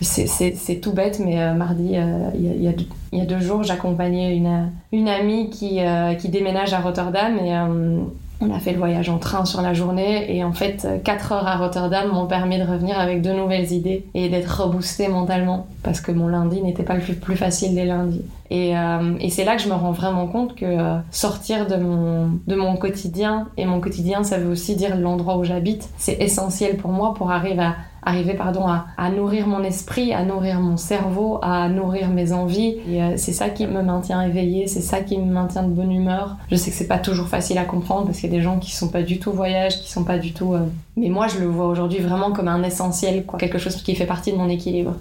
c'est 0.00 0.80
tout 0.80 0.92
bête, 0.92 1.20
mais 1.24 1.54
mardi, 1.54 1.96
il 2.34 2.62
y, 2.62 3.20
a 3.20 3.24
deux 3.24 3.40
jours, 3.40 3.62
j'accompagnais 3.62 4.36
une, 4.36 5.08
amie 5.08 5.50
qui, 5.50 5.80
euh, 5.80 6.14
déménage 6.24 6.72
à 6.74 6.80
Rotterdam 6.80 7.38
et 7.38 7.56
euh, 7.56 8.00
on 8.40 8.54
a 8.54 8.60
fait 8.60 8.72
le 8.72 8.78
voyage 8.78 9.08
en 9.08 9.18
train 9.18 9.44
sur 9.44 9.62
la 9.62 9.74
journée 9.74 10.34
et 10.36 10.44
en 10.44 10.52
fait, 10.52 10.86
4 11.02 11.32
heures 11.32 11.46
à 11.46 11.56
Rotterdam 11.56 12.08
m'ont 12.12 12.26
permis 12.26 12.58
de 12.58 12.64
revenir 12.64 12.98
avec 12.98 13.20
de 13.20 13.32
nouvelles 13.32 13.72
idées 13.72 14.06
et 14.14 14.28
d'être 14.28 14.62
reboostée 14.62 15.08
mentalement 15.08 15.66
parce 15.82 16.00
que 16.00 16.12
mon 16.12 16.28
lundi 16.28 16.62
n'était 16.62 16.84
pas 16.84 16.94
le 16.94 17.00
plus, 17.00 17.36
facile 17.36 17.74
des 17.74 17.84
lundis. 17.84 18.22
Et, 18.50 18.76
euh, 18.76 19.16
et 19.20 19.30
c'est 19.30 19.44
là 19.44 19.56
que 19.56 19.62
je 19.62 19.68
me 19.68 19.74
rends 19.74 19.92
vraiment 19.92 20.26
compte 20.26 20.54
que 20.54 20.98
sortir 21.10 21.66
de 21.66 21.76
mon, 21.76 22.38
de 22.46 22.54
mon 22.54 22.76
quotidien, 22.76 23.48
et 23.56 23.66
mon 23.66 23.80
quotidien 23.80 24.22
ça 24.22 24.38
veut 24.38 24.50
aussi 24.50 24.76
dire 24.76 24.96
l'endroit 24.96 25.36
où 25.36 25.44
j'habite, 25.44 25.88
c'est 25.98 26.20
essentiel 26.20 26.76
pour 26.76 26.90
moi 26.90 27.14
pour 27.14 27.30
arriver 27.30 27.62
à 27.62 27.74
arriver 28.08 28.34
pardon 28.34 28.66
à, 28.66 29.10
nourrir 29.10 29.46
mon 29.46 29.62
esprit, 29.62 30.12
à 30.12 30.24
nourrir 30.24 30.60
mon 30.60 30.76
cerveau, 30.76 31.38
à 31.42 31.68
nourrir 31.68 32.08
mes 32.08 32.32
envies. 32.32 32.76
Euh, 32.88 33.14
c'est 33.16 33.32
ça 33.32 33.50
qui 33.50 33.66
me 33.66 33.82
maintient 33.82 34.22
éveillée, 34.22 34.66
c'est 34.66 34.80
ça 34.80 35.00
qui 35.00 35.18
me 35.18 35.32
maintient 35.32 35.62
de 35.62 35.70
bonne 35.70 35.92
humeur. 35.92 36.36
Je 36.50 36.56
sais 36.56 36.70
que 36.70 36.76
c'est 36.76 36.88
pas 36.88 36.98
toujours 36.98 37.28
facile 37.28 37.58
à 37.58 37.64
comprendre 37.64 38.06
parce 38.06 38.18
qu'il 38.18 38.30
y 38.30 38.34
a 38.34 38.36
des 38.36 38.42
gens 38.42 38.58
qui 38.58 38.74
sont 38.74 38.88
pas 38.88 39.02
du 39.02 39.18
tout 39.18 39.32
voyage, 39.32 39.80
qui 39.80 39.90
sont 39.90 40.04
pas 40.04 40.18
du 40.18 40.32
tout. 40.32 40.54
Euh, 40.54 40.60
mais 40.96 41.10
moi, 41.10 41.26
je 41.28 41.38
le 41.38 41.46
vois 41.46 41.66
aujourd'hui 41.66 41.98
vraiment 41.98 42.32
comme 42.32 42.48
un 42.48 42.62
essentiel, 42.62 43.24
quoi, 43.24 43.38
quelque 43.38 43.58
chose 43.58 43.76
qui 43.76 43.94
fait 43.94 44.06
partie 44.06 44.32
de 44.32 44.36
mon 44.36 44.48
équilibre. 44.48 44.94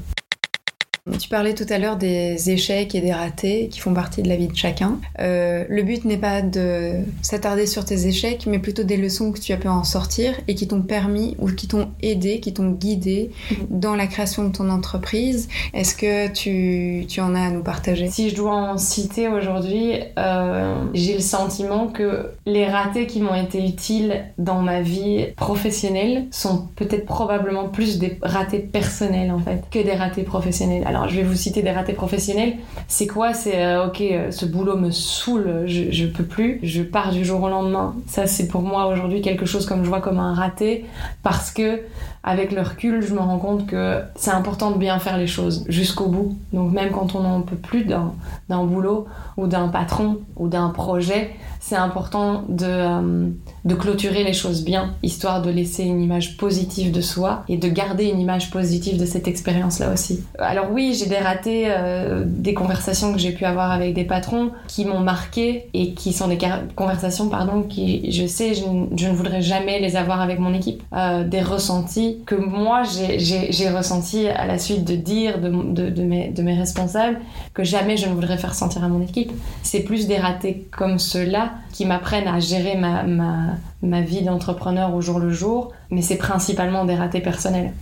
Tu 1.19 1.29
parlais 1.29 1.53
tout 1.53 1.65
à 1.69 1.77
l'heure 1.77 1.95
des 1.95 2.49
échecs 2.49 2.93
et 2.95 3.01
des 3.01 3.13
ratés 3.13 3.69
qui 3.69 3.79
font 3.79 3.93
partie 3.93 4.21
de 4.21 4.29
la 4.29 4.35
vie 4.35 4.47
de 4.47 4.55
chacun. 4.55 4.99
Euh, 5.19 5.63
le 5.69 5.83
but 5.83 6.05
n'est 6.05 6.17
pas 6.17 6.41
de 6.41 6.95
s'attarder 7.21 7.65
sur 7.65 7.85
tes 7.85 8.07
échecs, 8.07 8.45
mais 8.47 8.59
plutôt 8.59 8.83
des 8.83 8.97
leçons 8.97 9.31
que 9.31 9.39
tu 9.39 9.53
as 9.53 9.57
pu 9.57 9.67
en 9.67 9.83
sortir 9.83 10.33
et 10.47 10.55
qui 10.55 10.67
t'ont 10.67 10.81
permis 10.81 11.35
ou 11.39 11.47
qui 11.51 11.67
t'ont 11.67 11.89
aidé, 12.01 12.39
qui 12.39 12.53
t'ont 12.53 12.71
guidé 12.71 13.31
mhm. 13.51 13.79
dans 13.79 13.95
la 13.95 14.07
création 14.07 14.47
de 14.47 14.51
ton 14.55 14.69
entreprise. 14.69 15.47
Est-ce 15.73 15.95
que 15.95 16.31
tu, 16.31 17.05
tu, 17.07 17.21
en 17.21 17.35
as 17.35 17.47
à 17.47 17.49
nous 17.49 17.63
partager? 17.63 18.09
Si 18.09 18.29
je 18.29 18.35
dois 18.35 18.55
en 18.55 18.77
citer 18.77 19.27
aujourd'hui, 19.27 19.93
euh, 20.17 20.75
j'ai 20.93 21.13
le 21.13 21.21
sentiment 21.21 21.87
que 21.87 22.31
les 22.45 22.67
ratés 22.67 23.07
qui 23.07 23.21
m'ont 23.21 23.35
été 23.35 23.65
utiles 23.65 24.25
dans 24.37 24.61
ma 24.61 24.81
vie 24.81 25.27
professionnelle 25.35 26.25
sont 26.31 26.67
peut-être 26.75 27.05
probablement 27.05 27.69
plus 27.69 27.97
des 27.97 28.17
ratés 28.21 28.59
personnels 28.59 29.31
en 29.31 29.39
fait 29.39 29.63
que 29.71 29.79
des 29.79 29.93
ratés 29.93 30.23
professionnels. 30.23 30.83
Alors, 30.85 30.96
alors 30.97 31.09
je 31.09 31.15
vais 31.15 31.23
vous 31.23 31.35
citer 31.35 31.61
des 31.61 31.71
ratés 31.71 31.93
professionnels. 31.93 32.55
C'est 32.87 33.07
quoi? 33.07 33.33
C'est 33.33 33.63
euh, 33.63 33.87
ok, 33.87 34.01
euh, 34.01 34.31
ce 34.31 34.45
boulot 34.45 34.75
me 34.75 34.89
saoule, 34.89 35.63
je, 35.67 35.91
je 35.91 36.05
peux 36.07 36.23
plus, 36.23 36.59
je 36.63 36.81
pars 36.81 37.11
du 37.11 37.23
jour 37.23 37.41
au 37.43 37.49
lendemain. 37.49 37.95
Ça, 38.07 38.25
c'est 38.25 38.47
pour 38.47 38.61
moi 38.61 38.87
aujourd'hui 38.87 39.21
quelque 39.21 39.45
chose 39.45 39.65
comme 39.67 39.83
je 39.83 39.89
vois 39.89 40.01
comme 40.01 40.19
un 40.19 40.33
raté 40.33 40.85
parce 41.21 41.51
que 41.51 41.81
avec 42.27 42.51
le 42.51 42.61
recul, 42.61 43.01
je 43.01 43.13
me 43.13 43.19
rends 43.19 43.37
compte 43.37 43.67
que 43.67 44.01
c'est 44.15 44.31
important 44.31 44.71
de 44.71 44.77
bien 44.77 44.99
faire 44.99 45.17
les 45.17 45.27
choses 45.27 45.63
jusqu'au 45.69 46.07
bout. 46.07 46.37
Donc 46.51 46.73
même 46.73 46.91
quand 46.91 47.15
on 47.15 47.21
n'en 47.21 47.41
peut 47.41 47.55
plus 47.55 47.85
d'un 47.85 48.11
boulot 48.49 49.07
ou 49.37 49.47
d'un 49.47 49.69
patron 49.69 50.19
ou 50.35 50.49
d'un 50.49 50.69
projet, 50.69 51.35
c'est 51.61 51.75
important 51.75 52.43
euh, 52.61 53.29
de 53.63 53.75
clôturer 53.75 54.23
les 54.23 54.33
choses 54.33 54.63
bien, 54.63 54.95
histoire 55.03 55.41
de 55.41 55.49
laisser 55.49 55.83
une 55.83 56.01
image 56.01 56.37
positive 56.37 56.91
de 56.91 57.01
soi 57.01 57.43
et 57.47 57.57
de 57.57 57.67
garder 57.69 58.05
une 58.05 58.19
image 58.19 58.51
positive 58.51 58.99
de 58.99 59.05
cette 59.05 59.27
expérience-là 59.27 59.93
aussi. 59.93 60.23
Alors 60.37 60.67
oui, 60.71 60.86
j'ai 60.93 61.07
des 61.07 61.17
ratés, 61.17 61.65
euh, 61.67 62.23
des 62.25 62.53
conversations 62.53 63.13
que 63.13 63.19
j'ai 63.19 63.31
pu 63.31 63.45
avoir 63.45 63.71
avec 63.71 63.93
des 63.93 64.03
patrons 64.03 64.51
qui 64.67 64.85
m'ont 64.85 64.99
marqué 64.99 65.69
et 65.73 65.93
qui 65.93 66.13
sont 66.13 66.27
des 66.27 66.37
conversations, 66.75 67.29
pardon, 67.29 67.63
qui 67.63 68.11
je 68.11 68.25
sais, 68.27 68.53
je, 68.53 68.63
ne 68.65 69.13
voudrais 69.13 69.41
jamais 69.41 69.79
les 69.79 69.95
avoir 69.95 70.21
avec 70.21 70.39
mon 70.39 70.53
équipe. 70.53 70.81
Euh, 70.93 71.23
des 71.23 71.41
ressentis 71.41 72.19
que 72.25 72.35
moi 72.35 72.83
j'ai 72.83 73.69
ressentis 73.69 74.27
à 74.27 74.45
la 74.45 74.57
suite 74.57 74.83
de 74.83 74.95
dire 74.95 75.39
de, 75.39 76.01
mes, 76.01 76.53
responsables 76.57 77.19
que 77.53 77.63
jamais 77.63 77.97
je 77.97 78.07
ne 78.07 78.13
voudrais 78.13 78.37
faire 78.37 78.55
sentir 78.55 78.83
à 78.83 78.87
mon 78.87 79.01
équipe. 79.01 79.31
C'est 79.63 79.81
plus 79.81 80.07
des 80.07 80.17
ratés 80.17 80.67
comme 80.71 80.99
ceux-là 80.99 81.51
qui 81.73 81.85
m'apprennent 81.85 82.27
à 82.27 82.39
gérer 82.39 82.75
ma 82.77 84.01
vie 84.01 84.21
d'entrepreneur 84.21 84.93
au 84.95 85.01
jour 85.01 85.19
le 85.19 85.31
jour, 85.31 85.71
mais 85.91 86.01
c'est 86.01 86.17
principalement 86.17 86.85
des 86.85 86.95
ratés 86.95 87.21
personnels. 87.21 87.73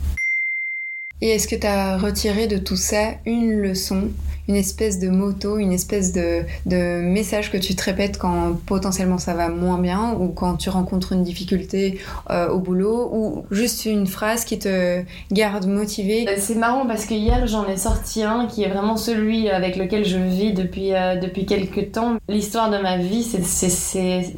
Et 1.21 1.29
est-ce 1.29 1.47
que 1.47 1.55
tu 1.55 1.65
as 1.65 1.97
retiré 1.97 2.47
de 2.47 2.57
tout 2.57 2.75
ça 2.75 3.13
une 3.25 3.61
leçon, 3.61 4.09
une 4.49 4.55
espèce 4.55 4.99
de 4.99 5.07
moto, 5.07 5.57
une 5.57 5.71
espèce 5.71 6.11
de, 6.11 6.43
message 6.65 7.51
que 7.51 7.57
tu 7.57 7.73
te 7.73 7.83
répètes 7.83 8.17
quand 8.17 8.59
potentiellement 8.65 9.17
ça 9.17 9.33
va 9.33 9.49
moins 9.49 9.77
bien 9.77 10.13
ou 10.19 10.27
quand 10.27 10.55
tu 10.55 10.69
rencontres 10.69 11.13
une 11.13 11.23
difficulté 11.23 11.99
euh, 12.29 12.49
au 12.49 12.59
boulot 12.59 13.09
ou 13.13 13.45
juste 13.49 13.85
une 13.85 14.07
phrase 14.07 14.43
qui 14.43 14.59
te 14.59 15.03
garde 15.31 15.67
motivé? 15.67 16.27
Euh, 16.27 16.33
C'est 16.37 16.55
marrant 16.55 16.85
parce 16.85 17.05
que 17.05 17.13
hier 17.13 17.47
j'en 17.47 17.65
ai 17.67 17.77
sorti 17.77 18.23
un 18.23 18.45
qui 18.47 18.63
est 18.63 18.69
vraiment 18.69 18.97
celui 18.97 19.49
avec 19.49 19.77
lequel 19.77 20.05
je 20.05 20.17
vis 20.17 20.53
depuis, 20.53 20.93
euh, 20.93 21.15
depuis 21.15 21.45
quelques 21.45 21.93
temps. 21.93 22.17
L'histoire 22.27 22.69
de 22.69 22.77
ma 22.77 22.97
vie, 22.97 23.23
c'est 23.23 24.33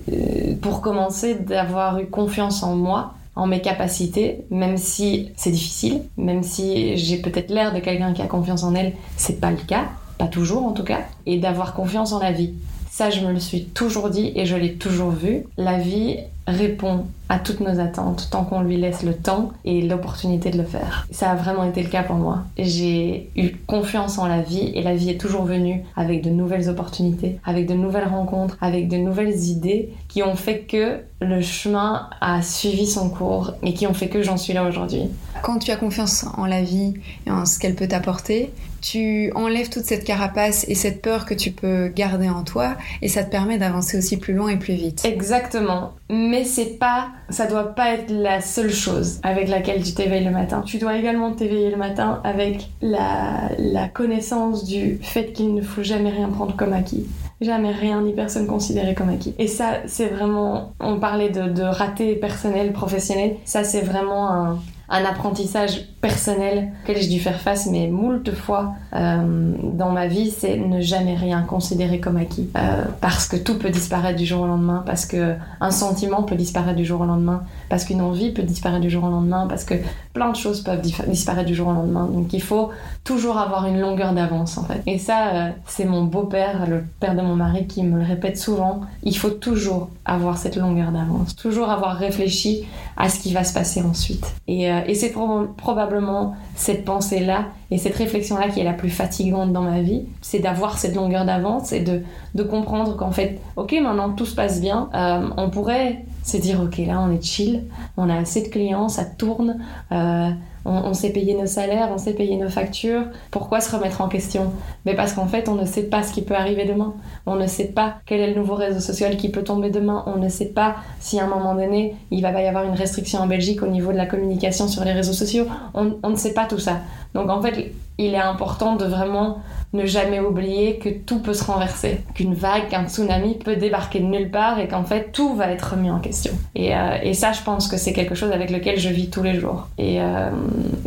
pour 0.62 0.82
commencer 0.82 1.36
d'avoir 1.36 2.00
eu 2.00 2.06
confiance 2.06 2.62
en 2.62 2.76
moi 2.76 3.14
en 3.38 3.46
mes 3.46 3.62
capacités, 3.62 4.40
même 4.50 4.78
si 4.78 5.30
c'est 5.36 5.52
difficile, 5.52 6.02
même 6.18 6.44
si 6.44 6.98
j'ai 6.98 7.18
peut-être 7.18 7.52
l'air 7.52 7.74
de 7.74 7.80
quelqu'un 7.80 8.14
qui 8.14 8.22
a 8.22 8.26
confiance 8.26 8.64
en 8.64 8.74
elle, 8.74 8.94
c'est 9.16 9.40
pas 9.40 9.52
le 9.52 9.58
cas, 9.58 9.86
pas 10.18 10.28
toujours 10.28 10.66
en 10.66 10.72
tout 10.72 10.84
cas, 10.84 11.02
et 11.28 11.38
d'avoir 11.38 11.74
confiance 11.76 12.14
en 12.14 12.20
la 12.20 12.32
vie. 12.32 12.54
Ça, 12.90 13.12
je 13.12 13.22
me 13.22 13.32
le 13.32 13.40
suis 13.40 13.66
toujours 13.66 14.10
dit 14.10 14.32
et 14.36 14.48
je 14.48 14.56
l'ai 14.56 14.74
toujours 14.74 15.12
vu. 15.12 15.44
La 15.56 15.78
vie 15.78 16.18
répond 16.48 17.06
à 17.30 17.40
toutes 17.40 17.60
nos 17.60 17.80
attentes 17.80 18.30
tant 18.32 18.44
qu'on 18.44 18.62
lui 18.62 18.78
laisse 18.78 19.04
le 19.04 19.14
temps 19.14 19.52
et 19.66 19.82
l'opportunité 19.82 20.50
de 20.50 20.58
le 20.58 20.64
faire. 20.64 21.08
Ça 21.12 21.32
a 21.32 21.36
vraiment 21.36 21.64
été 21.64 21.84
le 21.84 21.90
cas 21.90 22.04
pour 22.04 22.16
moi. 22.16 22.44
J'ai 22.58 23.30
eu 23.36 23.52
confiance 23.66 24.18
en 24.18 24.28
la 24.28 24.42
vie 24.42 24.72
et 24.74 24.82
la 24.82 24.96
vie 24.96 25.10
est 25.10 25.20
toujours 25.20 25.44
venue 25.44 25.84
avec 25.96 26.24
de 26.24 26.30
nouvelles 26.30 26.70
opportunités, 26.70 27.40
avec 27.46 27.68
de 27.68 27.74
nouvelles 27.74 28.08
rencontres, 28.08 28.58
avec 28.62 28.88
de 28.88 28.98
nouvelles 28.98 29.46
idées 29.46 29.90
qui 30.08 30.24
ont 30.24 30.36
fait 30.36 30.60
que 30.60 31.00
le 31.20 31.42
chemin 31.42 32.10
a 32.22 32.42
suivi 32.42 32.86
son 32.86 33.10
cours 33.10 33.54
et 33.64 33.74
qui 33.74 33.88
ont 33.88 33.94
fait 33.94 34.08
que 34.08 34.22
j'en 34.22 34.38
suis 34.38 34.54
là 34.54 34.64
aujourd'hui. 34.64 35.10
Quand 35.42 35.60
tu 35.60 35.72
as 35.72 35.76
confiance 35.76 36.26
en 36.36 36.46
la 36.46 36.62
vie 36.62 36.94
et 37.26 37.32
en 37.32 37.46
ce 37.46 37.60
qu'elle 37.60 37.76
peut 37.76 37.88
t'apporter, 37.88 38.52
tu 38.82 39.32
enlèves 39.34 39.70
toute 39.70 39.84
cette 39.84 40.04
carapace 40.04 40.66
et 40.68 40.76
cette 40.76 41.02
peur 41.02 41.26
que 41.26 41.34
tu 41.34 41.52
peux 41.52 41.88
garder 41.88 42.30
en 42.30 42.44
toi 42.44 42.76
et 43.02 43.08
ça 43.08 43.24
te 43.24 43.30
permet 43.30 43.58
d'avancer 43.58 43.98
aussi 43.98 44.18
plus 44.18 44.34
loin 44.34 44.50
et 44.50 44.58
plus 44.58 44.76
vite. 44.76 45.04
Exactement. 45.06 45.94
Mais 46.10 46.44
c'est 46.44 46.78
pas, 46.78 47.10
ça 47.30 47.48
doit 47.48 47.76
pas 47.76 47.94
être 47.94 48.10
la 48.10 48.42
seule 48.42 48.72
chose 48.72 49.20
avec 49.24 49.50
laquelle 49.50 49.84
tu 49.84 49.94
t'éveilles 49.94 50.24
le 50.24 50.32
matin. 50.32 50.64
Tu 50.66 50.78
dois 50.78 50.98
également 50.98 51.34
t'éveiller 51.34 51.72
le 51.72 51.78
matin 51.78 52.22
avec 52.24 52.70
la, 52.82 53.50
connaissance 53.94 54.66
du 54.66 55.00
fait 55.02 55.32
qu'il 55.32 55.54
ne 55.54 55.62
faut 55.62 55.84
jamais 55.84 56.10
rien 56.10 56.30
prendre 56.30 56.56
comme 56.56 56.74
acquis 56.74 57.06
jamais 57.40 57.72
rien 57.72 58.02
ni 58.02 58.14
personne 58.14 58.48
considéré 58.48 58.96
comme 58.96 59.10
acquis. 59.10 59.36
Et 59.38 59.46
ça, 59.46 59.82
c'est 59.86 60.08
vraiment, 60.08 60.74
on 60.80 61.00
parlait 61.00 61.30
de, 61.30 61.44
de 61.44 61.62
raté 61.62 62.16
personnel, 62.16 62.74
professionnel, 62.74 63.36
ça 63.46 63.64
c'est 63.64 63.82
vraiment 63.82 64.32
un, 64.32 64.60
un 64.90 65.04
apprentissage 65.04 65.86
personnel 66.02 66.72
auquel 66.84 67.02
j'ai 67.02 67.10
dû 67.10 67.20
faire 67.20 67.42
face, 67.42 67.68
mais 67.68 67.88
moult 67.88 68.32
fois 68.34 68.74
euh, 68.94 69.54
dans 69.74 69.92
ma 69.92 70.08
vie, 70.08 70.32
c'est 70.32 70.58
ne 70.58 70.80
jamais 70.80 71.16
rien 71.16 71.42
considérer 71.42 72.00
comme 72.00 72.18
acquis. 72.18 72.50
Euh, 72.56 72.86
parce 73.02 73.28
que 73.28 73.36
tout 73.36 73.60
peut 73.60 73.70
disparaître 73.70 74.18
du 74.18 74.26
jour 74.26 74.42
au 74.42 74.48
lendemain, 74.48 74.84
parce 74.86 75.06
que 75.06 75.36
un 75.60 75.72
sentiment 75.72 76.24
peut 76.24 76.36
disparaître 76.36 76.78
du 76.78 76.86
jour 76.86 77.02
au 77.02 77.06
lendemain, 77.06 77.44
parce 77.70 77.86
qu'une 77.86 78.02
envie 78.02 78.32
peut 78.32 78.44
disparaître 78.44 78.82
du 78.82 78.90
jour 78.90 79.04
au 79.04 79.10
lendemain, 79.10 79.48
parce 79.48 79.64
que 79.64 79.76
plein 80.14 80.32
de 80.32 80.36
choses 80.36 80.62
peuvent 80.62 80.82
disparaître 80.82 81.48
du 81.48 81.56
jour 81.56 81.68
au 81.68 81.74
lendemain. 81.74 82.06
Donc 82.06 82.34
il 82.34 82.42
faut 82.42 82.70
toujours 83.04 83.38
avoir 83.38 83.68
une 83.68 83.80
longueur 83.80 84.14
d'avance 84.14 84.58
en 84.58 84.64
fait. 84.64 84.82
Et 84.86 84.98
ça, 84.98 85.28
euh, 85.28 85.50
c'est 85.66 85.86
mon 85.86 86.04
beau-père, 86.04 86.68
le 86.68 86.84
père 87.00 87.16
de 87.16 87.22
mon 87.22 87.36
mari, 87.36 87.68
qui 87.68 87.84
me 87.84 87.98
le 88.00 88.06
répète 88.06 88.38
souvent. 88.38 88.82
Il 89.04 89.18
faut 89.18 89.30
toujours 89.30 89.90
avoir 90.06 90.38
cette 90.38 90.56
longueur 90.56 90.92
d'avance, 90.92 91.36
toujours 91.36 91.70
avoir 91.70 91.98
réfléchi 91.98 92.66
à 92.96 93.10
ce 93.10 93.20
qui 93.20 93.34
va 93.34 93.44
se 93.44 93.54
passer 93.54 93.82
ensuite. 93.82 94.34
Et, 94.48 94.66
et 94.66 94.96
c'est 94.96 95.14
probablement 95.58 96.36
cette 96.56 96.86
pensée-là 96.86 97.46
et 97.70 97.78
cette 97.78 97.96
réflexion-là 97.96 98.48
qui 98.50 98.62
est 98.62 98.64
la 98.64 98.74
plus 98.74 98.90
fatigante 98.90 99.52
dans 99.52 99.62
ma 99.62 99.82
vie, 99.82 100.04
c'est 100.22 100.40
d'avoir 100.40 100.78
cette 100.78 100.96
longueur 100.96 101.26
d'avance 101.26 101.74
et 101.74 101.82
de, 101.82 102.02
de 102.34 102.44
comprendre 102.44 102.96
qu'en 102.96 103.12
fait, 103.12 103.40
ok, 103.56 103.76
maintenant 103.82 104.12
tout 104.14 104.26
se 104.26 104.36
passe 104.36 104.62
bien, 104.62 104.90
euh, 104.94 105.28
on 105.36 105.50
pourrait 105.50 106.06
se 106.28 106.38
dire, 106.38 106.62
ok, 106.62 106.78
là 106.80 107.00
on 107.02 107.12
est 107.12 107.24
chill, 107.24 107.64
on 107.96 108.10
a 108.10 108.16
assez 108.16 108.42
de 108.42 108.50
clients, 108.50 108.90
ça 108.90 109.06
tourne, 109.06 109.58
euh, 109.92 110.30
on, 110.66 110.94
sait 110.94 111.12
payer 111.12 111.34
nos 111.34 111.46
salaires, 111.46 111.88
on 111.94 111.98
sait 111.98 112.14
payer 112.14 112.36
nos 112.36 112.50
factures. 112.50 113.04
Pourquoi 113.32 113.62
se 113.62 113.74
remettre 113.74 114.02
en 114.02 114.10
question? 114.10 114.52
Mais 114.86 114.96
parce 114.96 115.14
qu'en 115.14 115.26
fait, 115.26 115.48
on 115.48 115.56
ne 115.56 115.66
sait 115.66 115.84
pas 115.84 116.04
ce 116.04 116.12
qui 116.12 116.22
peut 116.22 116.36
arriver 116.36 116.66
demain. 116.66 116.94
On 117.26 117.36
ne 117.36 117.48
sait 117.48 117.70
pas 117.70 117.96
quel 118.06 118.20
est 118.20 118.34
le 118.34 118.36
nouveau 118.36 118.56
réseau 118.56 118.82
social 118.82 119.16
qui 119.16 119.30
peut 119.30 119.44
tomber 119.44 119.70
demain. 119.70 120.04
On 120.08 120.18
ne 120.18 120.28
sait 120.28 120.48
pas 120.50 120.76
si 121.00 121.22
à 121.22 121.24
un 121.24 121.28
moment 121.28 121.56
donné, 121.56 121.96
il 122.12 122.22
va 122.22 122.42
y 122.42 122.48
avoir 122.48 122.66
une 122.66 122.76
restriction 122.76 123.20
en 123.20 123.28
Belgique 123.28 123.64
au 123.64 123.68
niveau 123.68 123.94
de 123.94 123.98
la 123.98 124.08
communication 124.08 124.68
sur 124.68 124.84
les 124.84 124.92
réseaux 124.92 125.14
sociaux. 125.14 125.46
On 125.74 126.10
ne 126.10 126.18
sait 126.18 126.34
pas 126.34 126.46
tout 126.46 126.60
ça. 126.60 126.82
Donc 127.14 127.30
en 127.30 127.42
fait, 127.42 127.72
il 127.98 128.14
est 128.14 128.18
important 128.18 128.76
de 128.76 128.86
vraiment 128.86 129.38
ne 129.74 129.86
jamais 129.86 130.20
oublier 130.20 130.78
que 130.78 130.90
tout 130.90 131.20
peut 131.20 131.34
se 131.34 131.44
renverser, 131.44 132.02
qu'une 132.16 132.34
vague, 132.34 132.70
qu'un 132.70 132.88
tsunami 132.88 133.36
peut 133.36 133.58
débarquer 133.58 134.00
de 134.00 134.06
nulle 134.06 134.32
part 134.32 134.60
et 134.60 134.68
qu'en 134.68 134.84
fait 134.84 135.12
tout 135.12 135.36
va 135.36 135.52
être 135.52 135.72
remis 135.74 135.92
en 135.92 136.00
question. 136.00 136.32
Et, 136.56 136.76
euh, 136.76 136.98
et 137.04 137.14
ça, 137.14 137.34
je 137.34 137.42
pense 137.42 137.68
que 137.68 137.78
c'est 137.78 137.94
quelque 137.94 138.16
chose 138.16 138.32
avec 138.32 138.50
lequel 138.50 138.80
je 138.80 138.90
vis 138.90 139.10
tous 139.10 139.24
les 139.24 139.40
jours. 139.40 139.68
Et, 139.78 140.02
euh, 140.02 140.30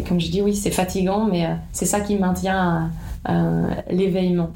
comme 0.09 0.21
je 0.21 0.31
dis, 0.31 0.41
oui, 0.41 0.55
c'est 0.55 0.71
fatigant, 0.71 1.27
mais 1.27 1.45
euh, 1.45 1.55
c'est 1.73 1.87
ça 1.87 2.01
qui 2.01 2.17
maintient 2.17 2.91
l'éveillement 3.91 4.51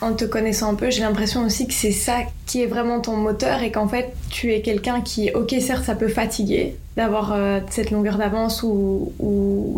en 0.00 0.14
te 0.14 0.24
connaissant 0.24 0.70
un 0.70 0.74
peu, 0.74 0.90
j'ai 0.90 1.02
l'impression 1.02 1.44
aussi 1.44 1.66
que 1.66 1.74
c'est 1.74 1.92
ça 1.92 2.18
qui 2.46 2.62
est 2.62 2.66
vraiment 2.66 3.00
ton 3.00 3.16
moteur 3.16 3.62
et 3.62 3.70
qu'en 3.70 3.86
fait, 3.86 4.12
tu 4.30 4.52
es 4.52 4.62
quelqu'un 4.62 5.00
qui, 5.00 5.30
ok, 5.32 5.54
certes, 5.60 5.84
ça 5.84 5.94
peut 5.94 6.08
fatiguer 6.08 6.76
d'avoir 6.96 7.32
euh, 7.32 7.60
cette 7.70 7.90
longueur 7.90 8.16
d'avance 8.16 8.62
ou, 8.62 9.12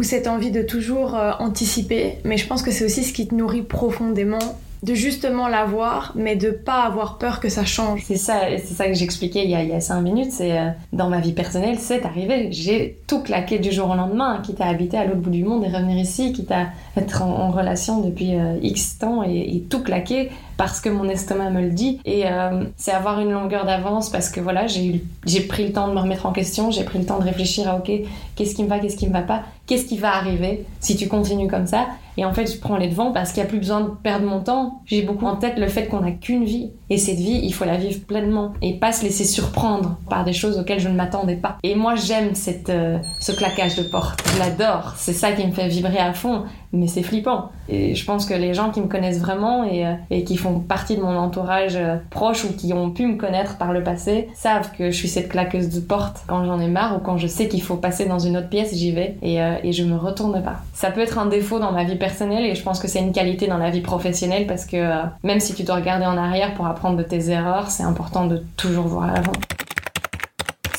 cette 0.03 0.27
envie 0.27 0.51
de 0.51 0.63
toujours 0.63 1.17
euh, 1.17 1.31
anticiper, 1.39 2.19
mais 2.25 2.37
je 2.37 2.47
pense 2.47 2.63
que 2.63 2.71
c'est 2.71 2.85
aussi 2.85 3.05
ce 3.05 3.13
qui 3.13 3.27
te 3.29 3.35
nourrit 3.35 3.63
profondément 3.63 4.59
de 4.83 4.95
justement 4.95 5.47
l'avoir, 5.47 6.13
mais 6.17 6.35
de 6.35 6.51
pas 6.51 6.83
avoir 6.83 7.19
peur 7.19 7.39
que 7.39 7.49
ça 7.49 7.65
change. 7.65 8.03
C'est 8.05 8.17
ça, 8.17 8.41
c'est 8.59 8.75
ça 8.75 8.87
que 8.89 8.95
j'expliquais 8.95 9.45
il 9.45 9.51
y 9.51 9.55
a, 9.55 9.63
il 9.63 9.69
y 9.69 9.73
a 9.73 9.81
cinq 9.81 10.01
minutes. 10.01 10.33
C'est 10.33 10.59
euh, 10.59 10.71
dans 10.93 11.09
ma 11.09 11.21
vie 11.21 11.33
personnelle, 11.33 11.79
c'est 11.79 12.05
arrivé. 12.05 12.49
J'ai 12.51 12.99
tout 13.07 13.21
claqué 13.21 13.61
du 13.61 13.71
jour 13.71 13.91
au 13.91 13.95
lendemain, 13.95 14.41
quitte 14.43 14.61
à 14.61 14.67
habiter 14.67 14.97
à 14.97 15.05
l'autre 15.05 15.21
bout 15.21 15.31
du 15.31 15.45
monde 15.45 15.65
et 15.65 15.69
revenir 15.69 15.99
ici, 15.99 16.33
quitte 16.33 16.51
à 16.51 16.69
être 16.97 17.23
en, 17.23 17.51
relation 17.53 18.01
depuis 18.01 18.35
euh, 18.35 18.57
X 18.63 18.99
temps 18.99 19.23
et, 19.23 19.57
et, 19.57 19.61
tout 19.61 19.83
claquer 19.83 20.31
parce 20.57 20.81
que 20.81 20.89
mon 20.89 21.09
estomac 21.09 21.51
me 21.51 21.61
le 21.61 21.71
dit. 21.71 22.01
Et 22.05 22.27
euh, 22.27 22.65
c'est 22.77 22.93
avoir 22.93 23.21
une 23.21 23.33
longueur 23.33 23.65
d'avance 23.65 24.11
parce 24.11 24.29
que 24.29 24.41
voilà, 24.41 24.67
j'ai 24.67 25.41
pris 25.49 25.67
le 25.67 25.73
temps 25.73 25.89
de 25.89 25.95
me 25.95 26.01
remettre 26.01 26.27
en 26.27 26.33
question, 26.33 26.71
j'ai 26.71 26.85
pris 26.85 26.99
le 26.99 27.07
temps 27.07 27.19
de 27.19 27.25
réfléchir 27.25 27.69
à 27.69 27.77
ok, 27.77 27.91
qu'est-ce 28.37 28.55
qui 28.55 28.63
me 28.65 28.69
va, 28.69 28.79
qu'est-ce 28.79 28.97
qui 28.97 29.09
me 29.09 29.13
va 29.13 29.23
pas, 29.23 29.43
qu'est-ce 29.67 29.87
qui 29.87 29.99
va 29.99 30.15
arriver 30.15 30.65
si 30.81 30.97
tu 30.97 31.09
continues 31.09 31.49
comme 31.49 31.67
ça. 31.67 31.87
Et 32.17 32.25
en 32.25 32.35
fait, 32.35 32.53
je 32.53 32.59
prends 32.59 32.77
les 32.77 32.89
devants 32.89 33.13
parce 33.13 33.33
qu'il 33.33 33.43
n'y 33.43 33.47
a 33.47 33.51
plus 33.51 33.59
besoin 33.59 33.81
de 33.81 33.89
perdre 33.89 34.27
mon 34.27 34.41
temps. 34.41 34.83
J'ai 34.85 35.03
beaucoup 35.03 35.27
en 35.27 35.37
tête 35.37 35.59
le 35.59 35.69
fait 35.69 35.87
qu'on 35.87 36.01
n'a 36.01 36.11
qu'une 36.11 36.45
vie. 36.45 36.71
Et 36.93 36.99
cette 36.99 37.17
vie, 37.17 37.41
il 37.43 37.55
faut 37.55 37.65
la 37.65 37.79
vivre 37.79 38.01
pleinement 38.07 38.53
et 38.61 38.75
pas 38.75 38.93
se 38.93 39.03
laisser 39.03 39.25
surprendre 39.25 39.97
par 40.11 40.25
des 40.27 40.35
choses 40.35 40.59
auxquelles 40.59 40.79
je 40.79 40.91
ne 40.91 40.95
m'attendais 40.95 41.37
pas. 41.37 41.57
Et 41.63 41.75
moi, 41.75 41.95
j'aime 41.95 42.33
euh, 42.69 42.99
ce 43.19 43.33
claquage 43.33 43.77
de 43.77 43.83
porte. 43.83 44.23
Je 44.35 44.39
l'adore. 44.39 44.93
C'est 44.99 45.15
ça 45.15 45.33
qui 45.33 45.47
me 45.47 45.53
fait 45.53 45.69
vibrer 45.69 45.97
à 45.97 46.13
fond 46.13 46.45
mais 46.73 46.87
c'est 46.87 47.03
flippant. 47.03 47.51
Et 47.69 47.95
je 47.95 48.05
pense 48.05 48.27
que 48.27 48.35
les 48.35 48.55
gens 48.55 48.71
qui 48.71 48.81
me 48.81 48.87
connaissent 48.87 49.21
vraiment 49.21 49.65
et, 49.65 49.87
euh, 49.87 50.21
qui 50.25 50.37
font 50.37 50.59
partie 50.59 50.97
de 50.97 51.03
mon 51.03 51.17
entourage 51.17 51.77
euh, 51.77 51.97
proche 52.11 52.45
ou 52.45 52.53
qui 52.55 52.73
ont 52.73 52.91
pu 52.91 53.07
me 53.07 53.17
connaître 53.17 53.59
par 53.59 53.73
le 53.73 53.83
passé 53.83 54.29
savent 54.35 54.71
que 54.73 54.91
je 54.91 54.97
suis 54.97 55.09
cette 55.09 55.29
claqueuse 55.29 55.69
de 55.69 55.81
porte. 55.81 56.23
Quand 56.27 56.45
j'en 56.45 56.59
ai 56.61 56.69
marre 56.69 56.97
ou 56.97 57.01
quand 57.01 57.19
je 57.19 57.27
sais 57.27 57.49
qu'il 57.49 57.63
faut 57.63 57.77
passer 57.77 58.07
dans 58.07 58.19
une 58.19 58.39
autre 58.39 58.49
pièce, 58.49 58.75
j'y 58.75 58.91
vais 58.91 59.17
et, 59.23 59.37
et 59.37 59.73
je 59.73 59.85
me 59.85 59.97
retourne 59.97 60.43
pas. 60.43 60.57
Ça 60.73 60.91
peut 60.91 61.01
être 61.01 61.19
un 61.19 61.27
défaut 61.27 61.59
dans 61.59 61.73
ma 61.73 61.85
vie 61.85 61.97
personnelle 61.97 62.45
et 62.45 62.55
je 62.55 62.63
pense 62.63 62.79
que 62.79 62.89
c'est 62.89 63.01
une 63.01 63.13
qualité 63.13 63.47
dans 63.47 63.59
la 63.59 63.71
vie 63.71 63.81
professionnelle 63.81 64.47
parce 64.47 64.65
que 64.65 65.03
même 65.23 65.41
si 65.41 65.55
tu 65.55 65.63
dois 65.63 65.77
regarder 65.77 66.07
en 66.07 66.17
arrière 66.17 66.55
pour 66.55 66.67
apprendre 66.67 66.82
de 66.91 67.03
tes 67.03 67.31
erreurs, 67.31 67.71
c'est 67.71 67.85
important 67.85 68.27
de 68.27 68.43
toujours 68.57 68.89
voir 68.89 69.07
l'avant. 69.07 69.33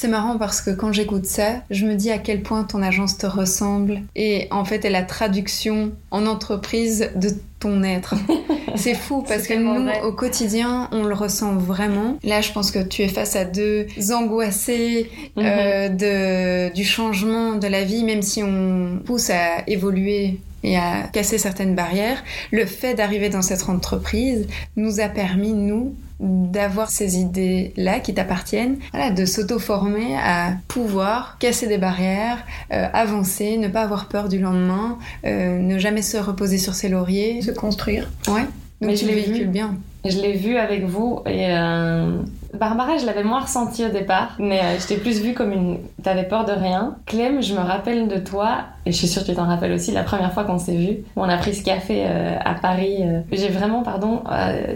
C'est 0.04 0.10
marrant 0.10 0.38
parce 0.38 0.60
que 0.60 0.70
quand 0.70 0.92
j'écoute 0.92 1.26
ça, 1.26 1.62
je 1.70 1.86
me 1.86 1.96
dis 1.96 2.12
à 2.12 2.18
quel 2.18 2.42
point 2.42 2.66
ton 2.66 2.82
agence 2.82 3.18
te 3.18 3.26
ressemble 3.26 4.02
et 4.18 4.50
en 4.52 4.66
fait 4.66 4.84
est 4.84 4.90
la 4.90 5.04
traduction 5.04 5.94
en 6.12 6.26
entreprise 6.26 7.10
de 7.16 7.30
ton 7.62 7.84
être. 7.84 8.16
C'est 8.76 8.96
fou 8.96 9.24
parce 9.26 9.48
que 9.48 9.54
nous, 9.54 9.90
au 10.06 10.12
quotidien, 10.12 10.90
on 10.92 11.04
le 11.04 11.14
ressent 11.14 11.56
vraiment. 11.56 12.18
Là, 12.22 12.42
je 12.42 12.52
pense 12.52 12.70
que 12.70 12.84
tu 12.84 13.04
es 13.04 13.08
face 13.08 13.38
à 13.38 13.46
deux 13.46 13.88
angoissés 14.12 15.10
mhm. 15.38 15.44
euh, 15.46 15.88
de, 15.88 16.74
du 16.74 16.84
changement 16.84 17.54
de 17.54 17.68
la 17.68 17.86
vie, 17.86 18.04
même 18.04 18.24
si 18.24 18.44
on 18.44 19.00
pousse 19.06 19.30
à 19.30 19.64
évoluer 19.68 20.42
et 20.64 20.78
à 20.78 21.04
casser 21.12 21.38
certaines 21.38 21.76
barrières, 21.76 22.24
le 22.52 22.66
fait 22.66 22.94
d'arriver 22.94 23.30
dans 23.30 23.42
cette 23.42 23.70
entreprise 23.70 24.48
nous 24.76 25.00
a 25.00 25.10
permis, 25.10 25.54
nous, 25.54 25.96
d'avoir 26.20 26.90
ces 26.90 27.18
idées-là 27.18 28.00
qui 28.00 28.14
t'appartiennent, 28.14 28.78
voilà, 28.94 29.12
de 29.12 29.26
s'auto-former 29.26 30.16
à 30.18 30.54
pouvoir 30.68 31.38
casser 31.40 31.68
des 31.68 31.78
barrières, 31.78 32.38
euh, 32.72 32.88
avancer, 32.94 33.58
ne 33.58 33.68
pas 33.68 33.82
avoir 33.82 34.08
peur 34.08 34.30
du 34.30 34.40
lendemain, 34.40 34.98
euh, 35.26 35.60
ne 35.60 35.78
jamais 35.78 36.02
se 36.02 36.18
reposer 36.18 36.58
sur 36.58 36.76
ses 36.76 36.90
lauriers. 36.90 37.42
Se 37.42 37.52
construire. 37.52 38.10
Ouais. 38.28 38.44
Donc 38.82 38.92
Mais 38.92 38.94
tu 38.96 39.06
je 39.06 39.10
les 39.10 39.16
véhicules 39.16 39.50
bien. 39.50 39.78
Je 40.06 40.18
l'ai 40.18 40.34
vu 40.34 40.58
avec 40.58 40.86
vous 40.86 41.22
et 41.26 41.48
euh, 41.50 42.18
Barbara, 42.54 42.98
je 42.98 43.06
l'avais 43.06 43.24
moins 43.24 43.40
ressenti 43.42 43.84
au 43.84 43.90
départ, 43.90 44.36
mais 44.40 44.60
euh, 44.60 44.80
je 44.80 44.86
t'ai 44.88 44.98
plus 44.98 45.22
vue 45.22 45.34
comme 45.34 45.52
une. 45.52 45.80
T'avais 46.04 46.24
peur 46.24 46.46
de 46.46 46.52
rien. 46.52 46.96
Clem, 47.08 47.42
je 47.42 47.54
me 47.56 47.60
rappelle 47.60 48.08
de 48.08 48.18
toi, 48.18 48.60
et 48.86 48.92
je 48.92 48.98
suis 48.98 49.08
sûre 49.08 49.24
que 49.24 49.30
tu 49.32 49.36
t'en 49.36 49.46
rappelles 49.48 49.72
aussi, 49.72 49.92
la 49.92 50.04
première 50.04 50.32
fois 50.34 50.44
qu'on 50.44 50.60
s'est 50.60 50.76
vu, 50.76 50.98
on 51.16 51.24
a 51.24 51.38
pris 51.38 51.56
ce 51.56 51.64
café 51.64 52.04
euh, 52.06 52.36
à 52.46 52.54
Paris. 52.54 52.98
euh, 53.02 53.22
J'ai 53.32 53.50
vraiment, 53.50 53.82
pardon, 53.82 54.22
euh, 54.32 54.76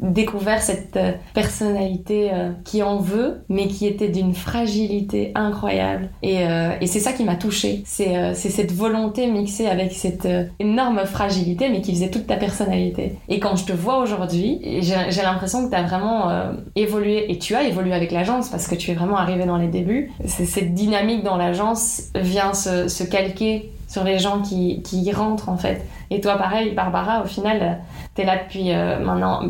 découvert 0.00 0.62
cette 0.62 0.96
euh, 0.96 1.12
personnalité 1.34 2.30
euh, 2.32 2.50
qui 2.64 2.82
en 2.82 2.98
veut, 2.98 3.42
mais 3.48 3.68
qui 3.68 3.86
était 3.86 4.08
d'une 4.08 4.34
fragilité 4.34 5.32
incroyable. 5.34 6.10
Et, 6.22 6.46
euh, 6.46 6.72
et 6.80 6.86
c'est 6.86 7.00
ça 7.00 7.12
qui 7.12 7.24
m'a 7.24 7.36
touchée. 7.36 7.82
C'est 7.84 8.34
cette 8.34 8.72
volonté 8.72 9.26
mixée 9.26 9.66
avec 9.66 9.92
cette 9.92 10.28
énorme 10.58 11.04
fragilité, 11.04 11.68
mais 11.68 11.80
qui 11.80 11.92
faisait 11.92 12.10
toute 12.10 12.26
ta 12.26 12.36
personnalité. 12.36 13.16
Et 13.28 13.40
quand 13.40 13.56
je 13.56 13.64
te 13.64 13.72
vois 13.72 13.98
aujourd'hui, 13.98 14.60
j'ai 14.80 15.22
l'impression 15.22 15.64
que 15.64 15.70
tu 15.70 15.76
as 15.76 15.82
vraiment 15.82 16.30
évolué, 16.74 17.30
et 17.30 17.38
tu 17.38 17.54
as 17.54 17.64
évolué 17.64 17.92
avec 17.92 18.12
l'agence 18.12 18.48
parce 18.48 18.66
que 18.68 18.74
tu 18.74 18.90
es 18.90 18.94
vraiment 18.94 19.16
arrivé 19.16 19.44
dans 19.44 19.56
les 19.56 19.68
débuts. 19.68 20.10
Cette 20.26 20.74
dynamique 20.74 21.22
dans 21.22 21.36
l'agence 21.36 22.02
vient 22.14 22.54
se, 22.54 22.88
se 22.88 23.04
calquer 23.04 23.70
sur 23.96 24.04
les 24.04 24.18
gens 24.18 24.42
qui, 24.42 24.82
qui 24.82 25.00
y 25.02 25.10
rentrent 25.10 25.48
en 25.48 25.56
fait. 25.56 25.78
Et 26.10 26.20
toi 26.20 26.36
pareil, 26.36 26.74
Barbara, 26.74 27.22
au 27.22 27.26
final, 27.26 27.78
t'es 28.14 28.24
là 28.24 28.36
depuis 28.44 28.72
euh, 28.72 28.98
maintenant 29.02 29.40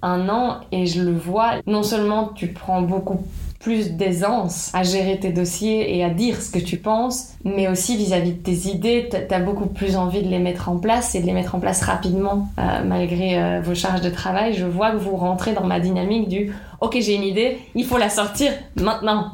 un 0.00 0.28
an 0.28 0.58
et 0.70 0.86
je 0.86 1.02
le 1.02 1.12
vois. 1.12 1.54
Non 1.66 1.82
seulement 1.82 2.30
tu 2.32 2.46
prends 2.52 2.82
beaucoup 2.82 3.18
plus 3.58 3.94
d'aisance 3.94 4.70
à 4.74 4.84
gérer 4.84 5.18
tes 5.18 5.32
dossiers 5.32 5.96
et 5.96 6.04
à 6.04 6.10
dire 6.10 6.40
ce 6.40 6.52
que 6.52 6.60
tu 6.60 6.76
penses, 6.76 7.30
mais 7.44 7.66
aussi 7.66 7.96
vis-à-vis 7.96 8.30
de 8.34 8.42
tes 8.48 8.68
idées, 8.68 9.08
t- 9.10 9.26
t'as 9.26 9.40
beaucoup 9.40 9.66
plus 9.66 9.96
envie 9.96 10.22
de 10.22 10.28
les 10.28 10.38
mettre 10.38 10.68
en 10.68 10.76
place 10.76 11.16
et 11.16 11.20
de 11.20 11.26
les 11.26 11.32
mettre 11.32 11.56
en 11.56 11.58
place 11.58 11.82
rapidement, 11.82 12.46
euh, 12.60 12.84
malgré 12.86 13.42
euh, 13.42 13.60
vos 13.64 13.74
charges 13.74 14.02
de 14.02 14.10
travail. 14.10 14.54
Je 14.54 14.66
vois 14.66 14.92
que 14.92 14.98
vous 14.98 15.16
rentrez 15.16 15.52
dans 15.52 15.64
ma 15.64 15.80
dynamique 15.80 16.28
du 16.28 16.54
ok 16.80 16.96
j'ai 17.00 17.16
une 17.16 17.24
idée, 17.24 17.58
il 17.74 17.84
faut 17.84 17.98
la 17.98 18.08
sortir 18.08 18.52
maintenant. 18.80 19.32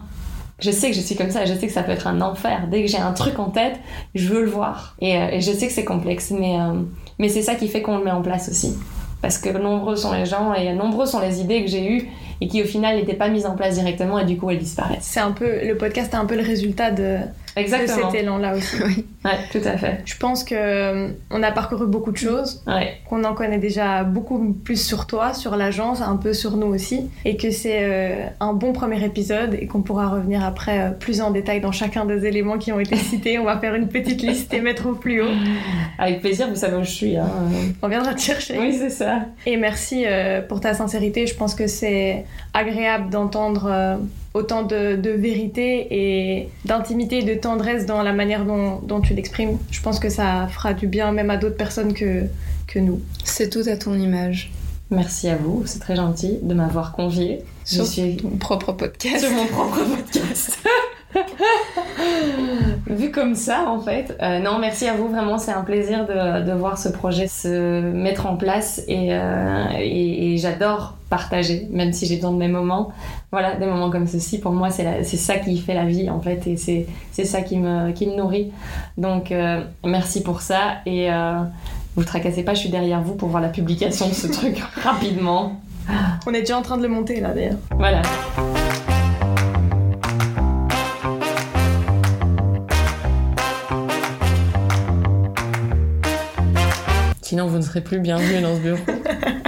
Je 0.59 0.71
sais 0.71 0.91
que 0.91 0.97
je 0.97 1.01
suis 1.01 1.17
comme 1.17 1.31
ça, 1.31 1.45
je 1.45 1.55
sais 1.55 1.67
que 1.67 1.73
ça 1.73 1.83
peut 1.83 1.93
être 1.93 2.07
un 2.07 2.21
enfer. 2.21 2.69
Dès 2.71 2.83
que 2.83 2.89
j'ai 2.89 2.99
un 2.99 3.13
truc 3.13 3.39
en 3.39 3.51
tête, 3.51 3.81
je 4.15 4.29
veux 4.29 4.43
le 4.43 4.51
voir. 4.51 4.97
Et, 5.01 5.17
euh, 5.17 5.41
je 5.41 5.53
sais 5.53 5.67
que 5.67 5.73
c'est 5.73 5.85
complexe, 5.85 6.31
mais, 6.31 6.61
euh, 6.61 6.75
mais 7.19 7.29
c'est 7.29 7.43
ça 7.43 7.55
qui 7.55 7.69
fait 7.69 7.83
qu'on 7.83 7.99
le 7.99 8.05
met 8.05 8.11
en 8.11 8.23
place 8.23 8.49
aussi. 8.49 8.77
Parce 9.21 9.39
que 9.39 9.57
nombreux 9.57 9.97
sont 9.97 10.13
les 10.13 10.27
gens 10.27 10.53
et 10.55 10.73
nombreux 10.73 11.07
sont 11.07 11.21
les 11.21 11.41
idées 11.41 11.65
que 11.65 11.71
j'ai 11.71 11.91
eues 11.91 12.09
et 12.41 12.49
qui 12.49 12.61
au 12.63 12.67
final 12.67 12.97
n'étaient 12.97 13.15
pas 13.15 13.29
mises 13.29 13.47
en 13.47 13.55
place 13.55 13.75
directement 13.75 14.19
et 14.19 14.25
du 14.25 14.37
coup 14.37 14.51
elles 14.51 14.59
disparaissent. 14.59 14.99
C'est 15.03 15.21
un 15.21 15.31
peu 15.31 15.65
le 15.65 15.77
podcast 15.77 16.13
est 16.13 16.17
un 16.17 16.27
peu 16.27 16.35
le 16.35 16.43
résultat 16.43 16.91
de, 16.91 17.19
de 17.57 17.61
Exactement. 17.61 18.11
cet 18.11 18.21
élan-là 18.23 18.55
aussi. 18.55 18.77
Oui. 18.85 19.05
Ouais, 19.25 19.39
tout 19.53 19.67
à 19.67 19.77
fait. 19.77 20.01
Je 20.05 20.17
pense 20.17 20.43
que 20.43 20.55
euh, 20.57 21.09
on 21.31 21.43
a 21.45 21.53
parcouru 21.53 21.87
beaucoup 21.87 22.11
de 22.11 22.17
choses, 22.17 22.63
Ouais. 22.67 22.95
qu'on 23.09 23.23
en 23.25 23.35
connaît 23.35 23.59
déjà 23.59 24.03
beaucoup 24.03 24.53
plus 24.65 24.85
sur 24.85 25.07
toi, 25.07 25.33
sur 25.33 25.55
l'agence, 25.57 26.01
un 26.01 26.17
peu 26.17 26.33
sur 26.33 26.57
nous 26.57 26.67
aussi, 26.67 27.09
et 27.25 27.37
que 27.37 27.51
c'est 27.53 27.79
euh, 27.83 28.27
un 28.41 28.53
bon 28.53 28.73
premier 28.73 29.05
épisode 29.05 29.55
et 29.55 29.67
qu'on 29.69 29.83
pourra 29.83 30.09
revenir 30.09 30.45
après 30.45 30.81
euh, 30.81 30.91
plus 30.91 31.21
en 31.21 31.31
détail 31.31 31.61
dans 31.61 31.71
chacun 31.71 32.05
des 32.05 32.27
éléments 32.27 32.59
qui 32.59 32.73
ont 32.73 32.81
été 32.81 32.97
cités. 33.11 33.39
On 33.39 33.45
va 33.45 33.59
faire 33.59 33.75
une 33.77 33.87
petite 33.89 34.23
liste 34.23 34.53
et 34.55 34.61
mettre 34.61 34.87
au 34.89 34.95
plus 34.95 35.23
haut. 35.23 35.31
Avec 35.99 36.21
plaisir, 36.21 36.49
vous 36.49 36.57
savez 36.57 36.77
où 36.77 36.83
je 36.85 36.91
suis. 36.91 37.17
Hein. 37.17 37.29
On 37.83 37.89
viendra 37.89 38.15
te 38.15 38.21
chercher. 38.21 38.59
Oui, 38.59 38.75
c'est 38.77 38.91
ça. 38.91 39.21
Et 39.47 39.57
merci 39.57 40.05
euh, 40.07 40.41
pour 40.43 40.61
ta 40.61 40.75
sincérité. 40.75 41.27
Je 41.29 41.35
pense 41.37 41.55
que 41.55 41.69
c'est 41.69 42.25
agréable 42.55 43.11
d'entendre 43.11 43.69
euh, 43.71 43.97
autant 44.35 44.63
de, 44.63 44.97
de 44.97 45.11
vérité 45.11 45.87
et 45.91 46.49
d'intimité 46.65 47.19
et 47.19 47.23
de 47.23 47.35
tendresse 47.35 47.87
dans 47.87 48.03
la 48.03 48.13
manière 48.13 48.45
dont, 48.45 48.79
dont 48.81 49.01
tu 49.01 49.15
l'exprimes. 49.15 49.59
Je 49.71 49.81
pense 49.83 49.99
que 49.99 50.09
ça 50.09 50.49
fera 50.51 50.75
du 50.75 50.87
bien 50.87 51.13
même 51.13 51.31
à 51.31 51.37
d'autres 51.37 51.57
personnes 51.57 51.93
que, 51.95 52.25
que 52.67 52.79
nous. 52.79 53.01
C'est 53.25 53.51
tout 53.51 53.69
à 53.69 53.77
ton 53.77 53.95
image. 53.95 54.51
Merci 54.91 55.29
à 55.29 55.37
vous, 55.37 55.63
c'est 55.67 55.79
très 55.79 55.97
gentil 55.97 56.39
de 56.43 56.53
m'avoir 56.55 56.93
convié. 56.93 57.41
Je 57.67 57.77
Sur 57.77 57.87
suis 57.87 58.17
ton 58.17 58.31
propre 58.31 58.73
podcast. 58.73 59.21
sur 59.25 59.31
mon 59.31 59.47
propre 59.47 59.79
podcast. 59.85 60.59
Vu 62.87 63.11
comme 63.11 63.35
ça, 63.35 63.69
en 63.69 63.81
fait. 63.81 64.17
Euh, 64.23 64.39
non, 64.39 64.59
merci 64.59 64.87
à 64.87 64.95
vous, 64.95 65.09
vraiment, 65.09 65.39
c'est 65.39 65.53
un 65.53 65.63
plaisir 65.63 66.07
de, 66.07 66.45
de 66.45 66.53
voir 66.53 66.79
ce 66.79 66.89
projet 66.89 67.27
se 67.27 67.81
mettre 67.81 68.27
en 68.27 68.37
place 68.37 68.83
et, 68.89 69.09
euh, 69.11 69.65
et, 69.79 70.35
et 70.35 70.39
j'adore 70.39 70.97
partager, 71.11 71.69
même 71.71 71.93
si 71.93 72.07
j'ai 72.07 72.17
besoin 72.17 72.33
de 72.33 72.39
mes 72.39 72.49
moments. 72.49 72.93
Voilà, 73.31 73.57
des 73.57 73.67
moments 73.67 73.91
comme 73.91 74.07
ceci, 74.07 74.41
pour 74.41 74.53
moi, 74.53 74.71
c'est 74.71 75.03
ça 75.05 75.37
qui 75.37 75.59
fait 75.59 75.75
la 75.75 75.85
vie, 75.85 76.11
en 76.11 76.21
fait, 76.21 76.47
et 76.47 76.57
c'est 76.57 76.87
c'est 77.13 77.25
ça 77.25 77.43
qui 77.43 77.59
me, 77.59 77.93
qui 77.93 78.07
me 78.07 78.15
nourrit. 78.17 78.51
Donc, 78.97 79.31
euh, 79.33 79.63
merci 79.85 80.23
pour 80.23 80.41
ça 80.41 80.79
et 80.87 81.09
vous 81.95 82.05
tracassez 82.05 82.43
pas, 82.43 82.55
je 82.55 82.61
suis 82.61 82.71
derrière 82.71 83.03
vous 83.03 83.15
pour 83.15 83.29
voir 83.29 83.43
la 83.43 83.51
publication 83.51 84.09
de 84.09 84.15
ce 84.15 84.27
truc 84.27 84.59
rapidement. 84.83 85.61
On 86.27 86.33
est 86.33 86.41
déjà 86.41 86.59
en 86.59 86.63
train 86.63 86.77
de 86.79 86.83
le 86.83 86.89
monter 86.89 87.21
là 87.21 87.33
d'ailleurs. 87.33 87.59
Voilà. 87.77 88.03
Sinon, 97.33 97.47
vous 97.47 97.57
ne 97.57 97.63
serez 97.63 97.81
plus 97.81 97.99
bienvenue 97.99 98.43
dans 98.43 98.55
ce 98.55 98.61
bureau. 98.61 98.79